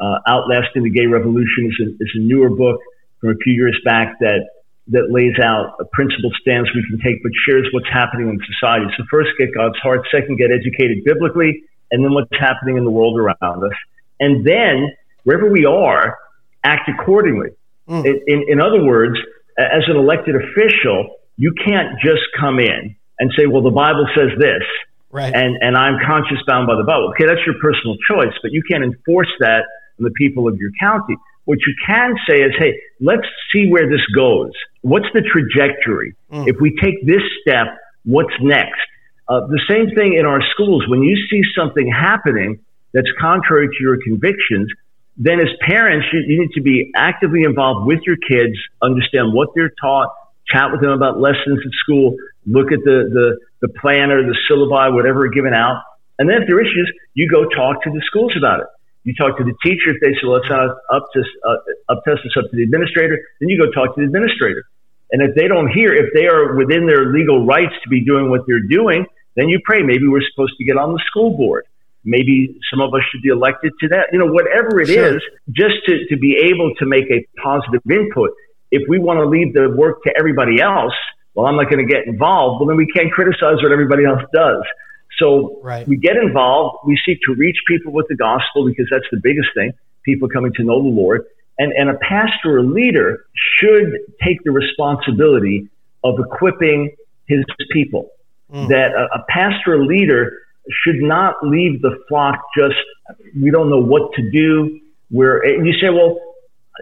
Uh, 0.00 0.18
Outlasting 0.26 0.82
the 0.82 0.90
Gay 0.90 1.06
Revolution 1.06 1.68
is 1.68 1.76
a, 1.80 1.88
is 2.02 2.10
a 2.14 2.20
newer 2.20 2.48
book 2.48 2.80
from 3.20 3.30
a 3.30 3.36
few 3.44 3.52
years 3.52 3.78
back 3.84 4.18
that 4.20 4.48
that 4.88 5.06
lays 5.10 5.38
out 5.38 5.76
a 5.78 5.84
principled 5.92 6.34
stance 6.40 6.66
we 6.74 6.82
can 6.88 6.98
take, 6.98 7.22
but 7.22 7.30
shares 7.46 7.68
what's 7.72 7.88
happening 7.92 8.28
in 8.28 8.38
society. 8.58 8.86
So 8.96 9.04
first, 9.10 9.30
get 9.38 9.54
God's 9.54 9.78
heart. 9.78 10.00
Second, 10.10 10.36
get 10.36 10.50
educated 10.50 11.04
biblically, 11.04 11.62
and 11.92 12.02
then 12.02 12.12
what's 12.12 12.30
happening 12.32 12.76
in 12.76 12.84
the 12.84 12.90
world 12.90 13.18
around 13.18 13.62
us. 13.62 13.76
And 14.18 14.44
then, 14.44 14.90
wherever 15.22 15.48
we 15.48 15.64
are, 15.64 16.18
act 16.64 16.90
accordingly. 16.90 17.50
Mm. 17.88 18.04
In, 18.04 18.20
in, 18.26 18.44
in 18.48 18.60
other 18.60 18.82
words, 18.82 19.16
as 19.58 19.82
an 19.86 19.96
elected 19.96 20.34
official, 20.34 21.16
you 21.36 21.54
can't 21.64 22.00
just 22.00 22.22
come 22.38 22.58
in 22.58 22.96
and 23.18 23.30
say, 23.38 23.46
well, 23.46 23.62
the 23.62 23.70
Bible 23.70 24.06
says 24.16 24.30
this. 24.38 24.64
Right. 25.12 25.32
And, 25.34 25.56
and 25.60 25.76
I'm 25.76 25.98
conscious 26.04 26.38
bound 26.46 26.66
by 26.66 26.76
the 26.76 26.84
Bible. 26.84 27.10
Okay, 27.10 27.26
that's 27.26 27.44
your 27.46 27.56
personal 27.60 27.96
choice, 28.10 28.34
but 28.42 28.52
you 28.52 28.62
can't 28.68 28.84
enforce 28.84 29.30
that 29.40 29.62
on 30.00 30.04
the 30.04 30.10
people 30.12 30.48
of 30.48 30.56
your 30.56 30.70
county. 30.80 31.16
What 31.44 31.58
you 31.66 31.74
can 31.86 32.14
say 32.28 32.42
is, 32.42 32.52
hey, 32.58 32.80
let's 33.00 33.26
see 33.52 33.68
where 33.68 33.88
this 33.88 34.04
goes. 34.14 34.52
What's 34.82 35.06
the 35.14 35.22
trajectory? 35.22 36.14
Mm. 36.32 36.48
If 36.48 36.56
we 36.60 36.76
take 36.80 37.04
this 37.06 37.22
step, 37.40 37.66
what's 38.04 38.34
next? 38.40 38.80
Uh, 39.28 39.46
the 39.46 39.60
same 39.68 39.94
thing 39.94 40.14
in 40.18 40.26
our 40.26 40.40
schools. 40.52 40.84
When 40.88 41.02
you 41.02 41.16
see 41.30 41.42
something 41.56 41.90
happening 41.90 42.60
that's 42.92 43.08
contrary 43.20 43.68
to 43.68 43.76
your 43.80 43.98
convictions, 44.02 44.68
then 45.16 45.38
as 45.40 45.48
parents, 45.66 46.06
you, 46.12 46.20
you 46.26 46.40
need 46.40 46.52
to 46.54 46.62
be 46.62 46.90
actively 46.96 47.44
involved 47.44 47.86
with 47.86 48.00
your 48.06 48.16
kids, 48.16 48.56
understand 48.82 49.32
what 49.32 49.50
they're 49.54 49.72
taught, 49.80 50.08
chat 50.46 50.72
with 50.72 50.80
them 50.80 50.90
about 50.90 51.20
lessons 51.20 51.60
at 51.64 51.72
school, 51.78 52.16
look 52.46 52.72
at 52.72 52.80
the, 52.84 53.08
the, 53.12 53.68
the 53.68 53.72
plan 53.80 54.10
or 54.10 54.22
the 54.22 54.36
syllabi, 54.50 54.92
whatever 54.92 55.28
given 55.28 55.54
out. 55.54 55.82
And 56.18 56.28
then 56.28 56.42
if 56.42 56.48
there 56.48 56.56
are 56.56 56.60
issues, 56.60 56.90
you 57.14 57.28
go 57.30 57.44
talk 57.44 57.82
to 57.84 57.90
the 57.90 58.02
schools 58.06 58.32
about 58.36 58.60
it. 58.60 58.66
You 59.04 59.14
talk 59.14 59.38
to 59.38 59.44
the 59.44 59.54
teacher. 59.64 59.90
If 59.90 60.00
they 60.00 60.12
say, 60.12 60.26
well, 60.26 60.36
it's 60.36 60.50
not 60.50 60.76
up 60.92 61.06
to, 61.14 61.20
uh, 61.46 61.56
up 61.92 62.04
to 62.04 62.12
us, 62.12 62.18
it's 62.24 62.36
up 62.36 62.50
to 62.50 62.56
the 62.56 62.62
administrator, 62.62 63.18
then 63.40 63.48
you 63.48 63.58
go 63.58 63.70
talk 63.72 63.94
to 63.94 64.00
the 64.00 64.06
administrator. 64.06 64.64
And 65.12 65.22
if 65.22 65.34
they 65.34 65.48
don't 65.48 65.68
hear, 65.68 65.94
if 65.94 66.12
they 66.14 66.26
are 66.26 66.54
within 66.54 66.86
their 66.86 67.12
legal 67.12 67.44
rights 67.46 67.74
to 67.82 67.88
be 67.88 68.04
doing 68.04 68.30
what 68.30 68.42
they're 68.46 68.60
doing, 68.68 69.06
then 69.36 69.48
you 69.48 69.60
pray. 69.64 69.82
Maybe 69.82 70.06
we're 70.06 70.22
supposed 70.30 70.54
to 70.58 70.64
get 70.64 70.76
on 70.76 70.92
the 70.92 71.02
school 71.06 71.36
board. 71.36 71.64
Maybe 72.04 72.58
some 72.70 72.80
of 72.80 72.94
us 72.94 73.00
should 73.10 73.22
be 73.22 73.28
elected 73.28 73.72
to 73.80 73.88
that. 73.88 74.08
You 74.12 74.18
know, 74.18 74.32
whatever 74.32 74.80
it 74.80 74.88
sure. 74.88 75.16
is, 75.16 75.22
just 75.50 75.74
to, 75.86 76.06
to 76.08 76.16
be 76.16 76.36
able 76.52 76.72
to 76.78 76.86
make 76.86 77.04
a 77.10 77.26
positive 77.42 77.82
input. 77.90 78.30
If 78.70 78.82
we 78.88 78.98
want 78.98 79.18
to 79.18 79.26
leave 79.26 79.52
the 79.52 79.68
work 79.68 80.02
to 80.04 80.14
everybody 80.16 80.60
else, 80.60 80.94
well, 81.34 81.46
I'm 81.46 81.56
not 81.56 81.70
going 81.70 81.86
to 81.86 81.92
get 81.92 82.06
involved. 82.06 82.60
Well, 82.60 82.68
then 82.68 82.76
we 82.76 82.86
can't 82.86 83.10
criticize 83.10 83.56
what 83.62 83.72
everybody 83.72 84.04
else 84.04 84.22
does. 84.32 84.62
So 85.20 85.60
right. 85.62 85.86
we 85.86 85.96
get 85.96 86.16
involved. 86.16 86.78
We 86.86 86.98
seek 87.04 87.18
to 87.26 87.34
reach 87.34 87.56
people 87.68 87.92
with 87.92 88.06
the 88.08 88.16
gospel 88.16 88.64
because 88.64 88.86
that's 88.90 89.04
the 89.12 89.20
biggest 89.22 89.48
thing. 89.54 89.72
People 90.04 90.28
coming 90.28 90.52
to 90.54 90.64
know 90.64 90.82
the 90.82 90.88
Lord. 90.88 91.26
And, 91.58 91.72
and 91.72 91.90
a 91.90 91.98
pastor 91.98 92.56
or 92.58 92.62
leader 92.62 93.26
should 93.58 93.92
take 94.24 94.42
the 94.44 94.50
responsibility 94.50 95.68
of 96.02 96.18
equipping 96.18 96.96
his 97.26 97.44
people. 97.70 98.08
Mm. 98.50 98.68
That 98.68 98.92
a, 98.92 99.20
a 99.20 99.24
pastor 99.28 99.74
or 99.74 99.84
leader 99.84 100.32
should 100.82 101.02
not 101.02 101.34
leave 101.42 101.82
the 101.82 102.02
flock 102.08 102.36
just, 102.56 102.74
we 103.40 103.50
don't 103.50 103.68
know 103.68 103.82
what 103.82 104.12
to 104.14 104.30
do. 104.30 104.80
Where 105.10 105.44
you 105.44 105.72
say, 105.80 105.90
well, 105.90 106.18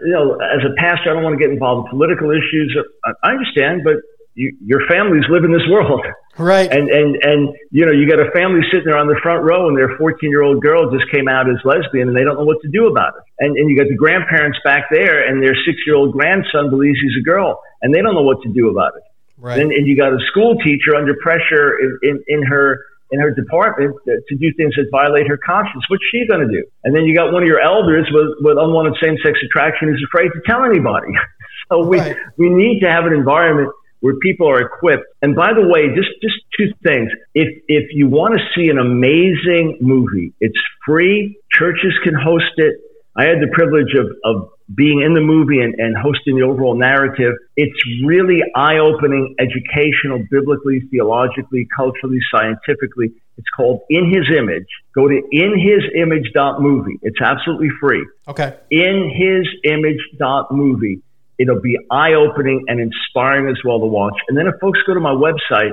you 0.05 0.13
know, 0.13 0.35
as 0.35 0.63
a 0.63 0.73
pastor, 0.77 1.09
I 1.09 1.13
don't 1.13 1.23
want 1.23 1.37
to 1.37 1.43
get 1.43 1.51
involved 1.51 1.87
in 1.87 1.97
political 1.97 2.31
issues. 2.31 2.77
I 3.23 3.31
understand, 3.31 3.81
but 3.83 3.95
you, 4.39 4.55
your 4.63 4.87
families 4.87 5.27
live 5.27 5.43
in 5.43 5.51
this 5.51 5.67
world. 5.67 5.99
Right. 6.39 6.71
And, 6.71 6.87
and, 6.87 7.19
and, 7.19 7.41
you 7.75 7.83
know, 7.85 7.91
you 7.91 8.07
got 8.07 8.23
a 8.23 8.31
family 8.31 8.63
sitting 8.71 8.87
there 8.87 8.95
on 8.95 9.11
the 9.11 9.19
front 9.19 9.43
row 9.43 9.67
and 9.67 9.75
their 9.75 9.99
14 9.99 10.15
year 10.31 10.41
old 10.41 10.63
girl 10.63 10.87
just 10.87 11.03
came 11.11 11.27
out 11.27 11.51
as 11.51 11.59
lesbian 11.67 12.07
and 12.07 12.15
they 12.15 12.23
don't 12.23 12.39
know 12.39 12.47
what 12.47 12.63
to 12.63 12.71
do 12.71 12.87
about 12.87 13.19
it. 13.19 13.23
And, 13.43 13.59
and 13.59 13.69
you 13.69 13.75
got 13.75 13.91
the 13.91 13.99
grandparents 13.99 14.57
back 14.63 14.87
there 14.87 15.27
and 15.27 15.43
their 15.43 15.55
six 15.67 15.83
year 15.83 15.99
old 15.99 16.15
grandson 16.15 16.71
believes 16.71 16.95
he's 17.03 17.19
a 17.19 17.25
girl 17.27 17.59
and 17.83 17.93
they 17.93 17.99
don't 17.99 18.15
know 18.15 18.23
what 18.23 18.39
to 18.47 18.49
do 18.55 18.71
about 18.71 18.95
it. 18.95 19.03
Right. 19.35 19.59
And, 19.59 19.75
and 19.75 19.83
you 19.85 19.99
got 19.99 20.15
a 20.15 20.19
school 20.31 20.55
teacher 20.63 20.95
under 20.95 21.11
pressure 21.19 21.75
in, 21.75 21.99
in, 22.03 22.23
in 22.39 22.41
her, 22.47 22.79
in 23.11 23.19
her 23.19 23.35
department 23.35 23.99
to 24.07 24.35
do 24.39 24.47
things 24.55 24.79
that 24.79 24.87
violate 24.91 25.27
her 25.27 25.37
conscience. 25.37 25.83
What's 25.91 26.07
she 26.11 26.23
going 26.27 26.47
to 26.47 26.51
do? 26.51 26.63
And 26.85 26.95
then 26.95 27.03
you 27.03 27.11
got 27.11 27.33
one 27.33 27.43
of 27.43 27.47
your 27.47 27.59
elders 27.59 28.07
with, 28.15 28.39
with 28.39 28.55
unwanted 28.55 28.95
same 29.03 29.17
sex 29.19 29.35
attraction 29.43 29.89
who's 29.89 30.05
afraid 30.07 30.31
to 30.31 30.39
tell 30.47 30.63
anybody. 30.63 31.11
so 31.67 31.83
right. 31.83 32.15
we, 32.37 32.47
we 32.47 32.55
need 32.55 32.79
to 32.79 32.87
have 32.87 33.03
an 33.03 33.11
environment 33.11 33.75
where 34.01 34.15
people 34.21 34.49
are 34.49 34.61
equipped. 34.61 35.05
And 35.21 35.35
by 35.35 35.53
the 35.53 35.67
way, 35.67 35.93
just, 35.95 36.09
just 36.21 36.35
two 36.57 36.71
things. 36.83 37.11
If, 37.33 37.63
if 37.67 37.89
you 37.91 38.07
want 38.07 38.35
to 38.35 38.41
see 38.55 38.69
an 38.69 38.77
amazing 38.77 39.79
movie, 39.81 40.33
it's 40.39 40.59
free. 40.85 41.37
Churches 41.51 41.97
can 42.03 42.13
host 42.13 42.53
it. 42.57 42.75
I 43.15 43.23
had 43.23 43.41
the 43.41 43.49
privilege 43.51 43.95
of, 43.97 44.05
of 44.23 44.51
being 44.73 45.01
in 45.01 45.13
the 45.13 45.21
movie 45.21 45.59
and, 45.59 45.75
and 45.75 45.97
hosting 45.97 46.37
the 46.37 46.43
overall 46.43 46.77
narrative. 46.77 47.33
It's 47.57 47.77
really 48.05 48.41
eye 48.55 48.77
opening, 48.77 49.35
educational, 49.39 50.23
biblically, 50.29 50.81
theologically, 50.91 51.67
culturally, 51.75 52.19
scientifically. 52.31 53.11
It's 53.37 53.49
called 53.55 53.81
In 53.89 54.13
His 54.13 54.29
Image. 54.37 54.67
Go 54.93 55.07
to 55.07 55.21
inhisimage.movie. 55.33 56.99
It's 57.01 57.19
absolutely 57.21 57.69
free. 57.81 58.05
Okay. 58.27 58.55
Inhisimage.movie. 58.71 61.01
It'll 61.39 61.61
be 61.61 61.77
eye 61.89 62.13
opening 62.13 62.65
and 62.67 62.79
inspiring 62.79 63.49
as 63.49 63.57
well 63.63 63.79
to 63.79 63.85
watch. 63.85 64.15
And 64.27 64.37
then 64.37 64.45
if 64.47 64.59
folks 64.59 64.79
go 64.85 64.93
to 64.93 64.99
my 64.99 65.13
website, 65.13 65.71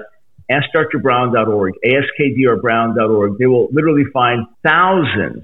askdrbrown.org, 0.51 1.75
askdrbrown.org, 1.85 3.39
they 3.39 3.47
will 3.47 3.69
literally 3.73 4.05
find 4.13 4.47
thousands 4.63 5.43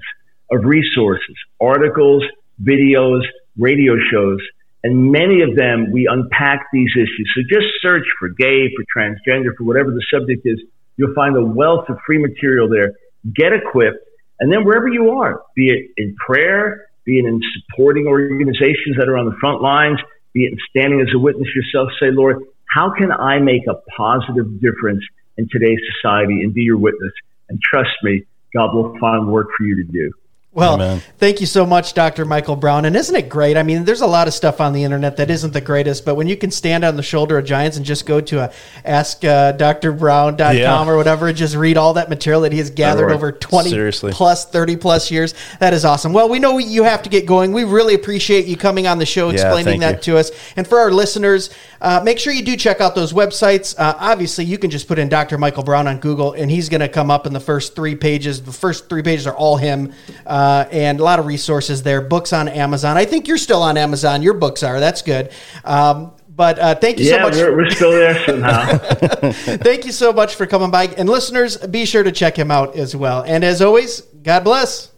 of 0.49 0.63
resources, 0.63 1.35
articles, 1.59 2.23
videos, 2.61 3.21
radio 3.57 3.95
shows, 4.11 4.39
and 4.83 5.11
many 5.11 5.41
of 5.41 5.55
them 5.55 5.91
we 5.91 6.07
unpack 6.09 6.67
these 6.71 6.89
issues. 6.95 7.31
So 7.35 7.41
just 7.49 7.67
search 7.81 8.05
for 8.19 8.29
gay, 8.29 8.69
for 8.75 8.83
transgender, 8.95 9.55
for 9.57 9.63
whatever 9.63 9.91
the 9.91 10.05
subject 10.11 10.41
is. 10.45 10.59
You'll 10.97 11.13
find 11.15 11.35
a 11.35 11.43
wealth 11.43 11.89
of 11.89 11.97
free 12.05 12.19
material 12.19 12.69
there. 12.69 12.91
Get 13.33 13.53
equipped. 13.53 13.99
And 14.39 14.51
then 14.51 14.65
wherever 14.65 14.87
you 14.87 15.11
are, 15.11 15.41
be 15.55 15.69
it 15.69 15.91
in 15.97 16.15
prayer, 16.15 16.87
be 17.05 17.19
it 17.19 17.25
in 17.25 17.39
supporting 17.55 18.07
organizations 18.07 18.97
that 18.97 19.07
are 19.07 19.17
on 19.17 19.25
the 19.25 19.35
front 19.39 19.61
lines, 19.61 19.99
be 20.33 20.49
standing 20.69 21.01
as 21.01 21.07
a 21.13 21.19
witness 21.19 21.47
yourself, 21.55 21.89
say, 21.99 22.07
Lord, 22.11 22.37
how 22.73 22.91
can 22.97 23.11
I 23.11 23.39
make 23.39 23.63
a 23.67 23.75
positive 23.95 24.59
difference 24.59 25.03
in 25.37 25.47
today's 25.51 25.79
society 25.95 26.41
and 26.43 26.53
be 26.53 26.61
your 26.61 26.77
witness? 26.77 27.13
And 27.49 27.59
trust 27.61 27.91
me, 28.01 28.25
God 28.55 28.73
will 28.73 28.97
find 28.99 29.27
work 29.27 29.47
for 29.57 29.63
you 29.63 29.83
to 29.83 29.91
do. 29.91 30.11
Well, 30.55 30.75
Amen. 30.75 31.01
thank 31.17 31.39
you 31.39 31.47
so 31.47 31.65
much, 31.65 31.95
Dr. 31.95 32.25
Michael 32.25 32.55
Brown. 32.55 32.85
And 32.85 32.95
isn't 32.95 33.15
it 33.15 33.27
great? 33.27 33.57
I 33.57 33.63
mean, 33.63 33.85
there's 33.85 34.01
a 34.01 34.07
lot 34.07 34.27
of 34.27 34.35
stuff 34.35 34.61
on 34.61 34.73
the 34.73 34.83
internet 34.83 35.17
that 35.17 35.31
isn't 35.31 35.51
the 35.51 35.61
greatest, 35.61 36.05
but 36.05 36.13
when 36.13 36.27
you 36.27 36.37
can 36.37 36.51
stand 36.51 36.85
on 36.85 36.95
the 36.95 37.01
shoulder 37.01 37.39
of 37.39 37.45
giants 37.45 37.75
and 37.75 37.83
just 37.83 38.05
go 38.05 38.21
to 38.21 38.43
a 38.43 38.53
askdrbrown.com 38.85 40.45
uh, 40.45 40.51
yeah. 40.51 40.85
or 40.85 40.95
whatever 40.95 41.27
and 41.27 41.35
just 41.35 41.55
read 41.55 41.75
all 41.75 41.93
that 41.93 42.07
material 42.07 42.41
that 42.41 42.51
he 42.51 42.59
has 42.59 42.69
gathered 42.69 43.11
over 43.11 43.31
20 43.31 43.71
Seriously. 43.71 44.11
plus, 44.11 44.45
30 44.45 44.75
plus 44.75 45.09
years, 45.09 45.33
that 45.59 45.73
is 45.73 45.85
awesome. 45.85 46.13
Well, 46.13 46.29
we 46.29 46.37
know 46.37 46.59
you 46.59 46.83
have 46.83 47.01
to 47.01 47.09
get 47.09 47.25
going. 47.25 47.51
We 47.51 47.63
really 47.63 47.95
appreciate 47.95 48.45
you 48.45 48.55
coming 48.55 48.85
on 48.85 48.99
the 48.99 49.07
show, 49.07 49.31
explaining 49.31 49.81
yeah, 49.81 49.93
that 49.93 50.05
you. 50.05 50.13
to 50.13 50.19
us. 50.19 50.31
And 50.55 50.67
for 50.67 50.77
our 50.77 50.91
listeners, 50.91 51.49
uh, 51.81 52.01
make 52.03 52.19
sure 52.19 52.31
you 52.31 52.43
do 52.43 52.55
check 52.55 52.79
out 52.79 52.93
those 52.93 53.11
websites. 53.11 53.73
Uh, 53.75 53.95
obviously, 53.97 54.45
you 54.45 54.59
can 54.59 54.69
just 54.69 54.87
put 54.87 54.99
in 54.99 55.09
Dr. 55.09 55.39
Michael 55.39 55.63
Brown 55.63 55.87
on 55.87 55.99
Google, 55.99 56.33
and 56.33 56.51
he's 56.51 56.69
going 56.69 56.81
to 56.81 56.89
come 56.89 57.09
up 57.09 57.25
in 57.25 57.33
the 57.33 57.39
first 57.39 57.75
three 57.75 57.95
pages. 57.95 58.43
The 58.43 58.53
first 58.53 58.87
three 58.87 59.01
pages 59.01 59.25
are 59.25 59.35
all 59.35 59.57
him. 59.57 59.93
Uh, 60.27 60.42
uh, 60.43 60.67
and 60.71 60.99
a 60.99 61.03
lot 61.03 61.19
of 61.19 61.25
resources 61.25 61.83
there. 61.83 62.01
Books 62.01 62.33
on 62.33 62.47
Amazon. 62.49 62.97
I 62.97 63.05
think 63.05 63.27
you're 63.27 63.37
still 63.37 63.61
on 63.61 63.77
Amazon. 63.77 64.21
Your 64.21 64.33
books 64.33 64.61
are. 64.61 64.79
That's 64.79 65.01
good. 65.01 65.31
Um, 65.63 66.11
but 66.27 66.59
uh, 66.59 66.75
thank 66.75 66.99
you 66.99 67.05
yeah, 67.05 67.17
so 67.17 67.21
much. 67.21 67.35
We're, 67.35 67.55
we're 67.55 67.69
still 67.69 67.91
there 67.91 68.25
somehow. 68.25 68.77
thank 69.57 69.85
you 69.85 69.91
so 69.91 70.11
much 70.11 70.35
for 70.35 70.45
coming 70.45 70.71
by. 70.71 70.87
And 70.87 71.07
listeners, 71.07 71.57
be 71.57 71.85
sure 71.85 72.03
to 72.03 72.11
check 72.11 72.37
him 72.37 72.51
out 72.51 72.75
as 72.75 72.95
well. 72.95 73.23
And 73.23 73.43
as 73.43 73.61
always, 73.61 74.01
God 74.01 74.43
bless. 74.43 74.89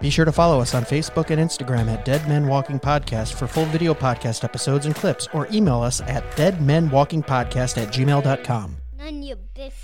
Be 0.00 0.10
sure 0.10 0.24
to 0.24 0.32
follow 0.32 0.60
us 0.60 0.74
on 0.74 0.84
Facebook 0.84 1.30
and 1.30 1.40
Instagram 1.40 1.88
at 1.92 2.04
Dead 2.04 2.26
Men 2.28 2.46
Walking 2.46 2.78
Podcast 2.80 3.34
for 3.34 3.46
full 3.46 3.64
video 3.66 3.94
podcast 3.94 4.44
episodes 4.44 4.86
and 4.86 4.94
clips, 4.94 5.28
or 5.32 5.46
email 5.52 5.80
us 5.80 6.00
at 6.02 6.24
deadmenwalkingpodcast 6.32 7.82
at 7.82 7.92
gmail.com. 7.92 8.76
None 8.98 9.22
your 9.22 9.36
biscuits. 9.54 9.83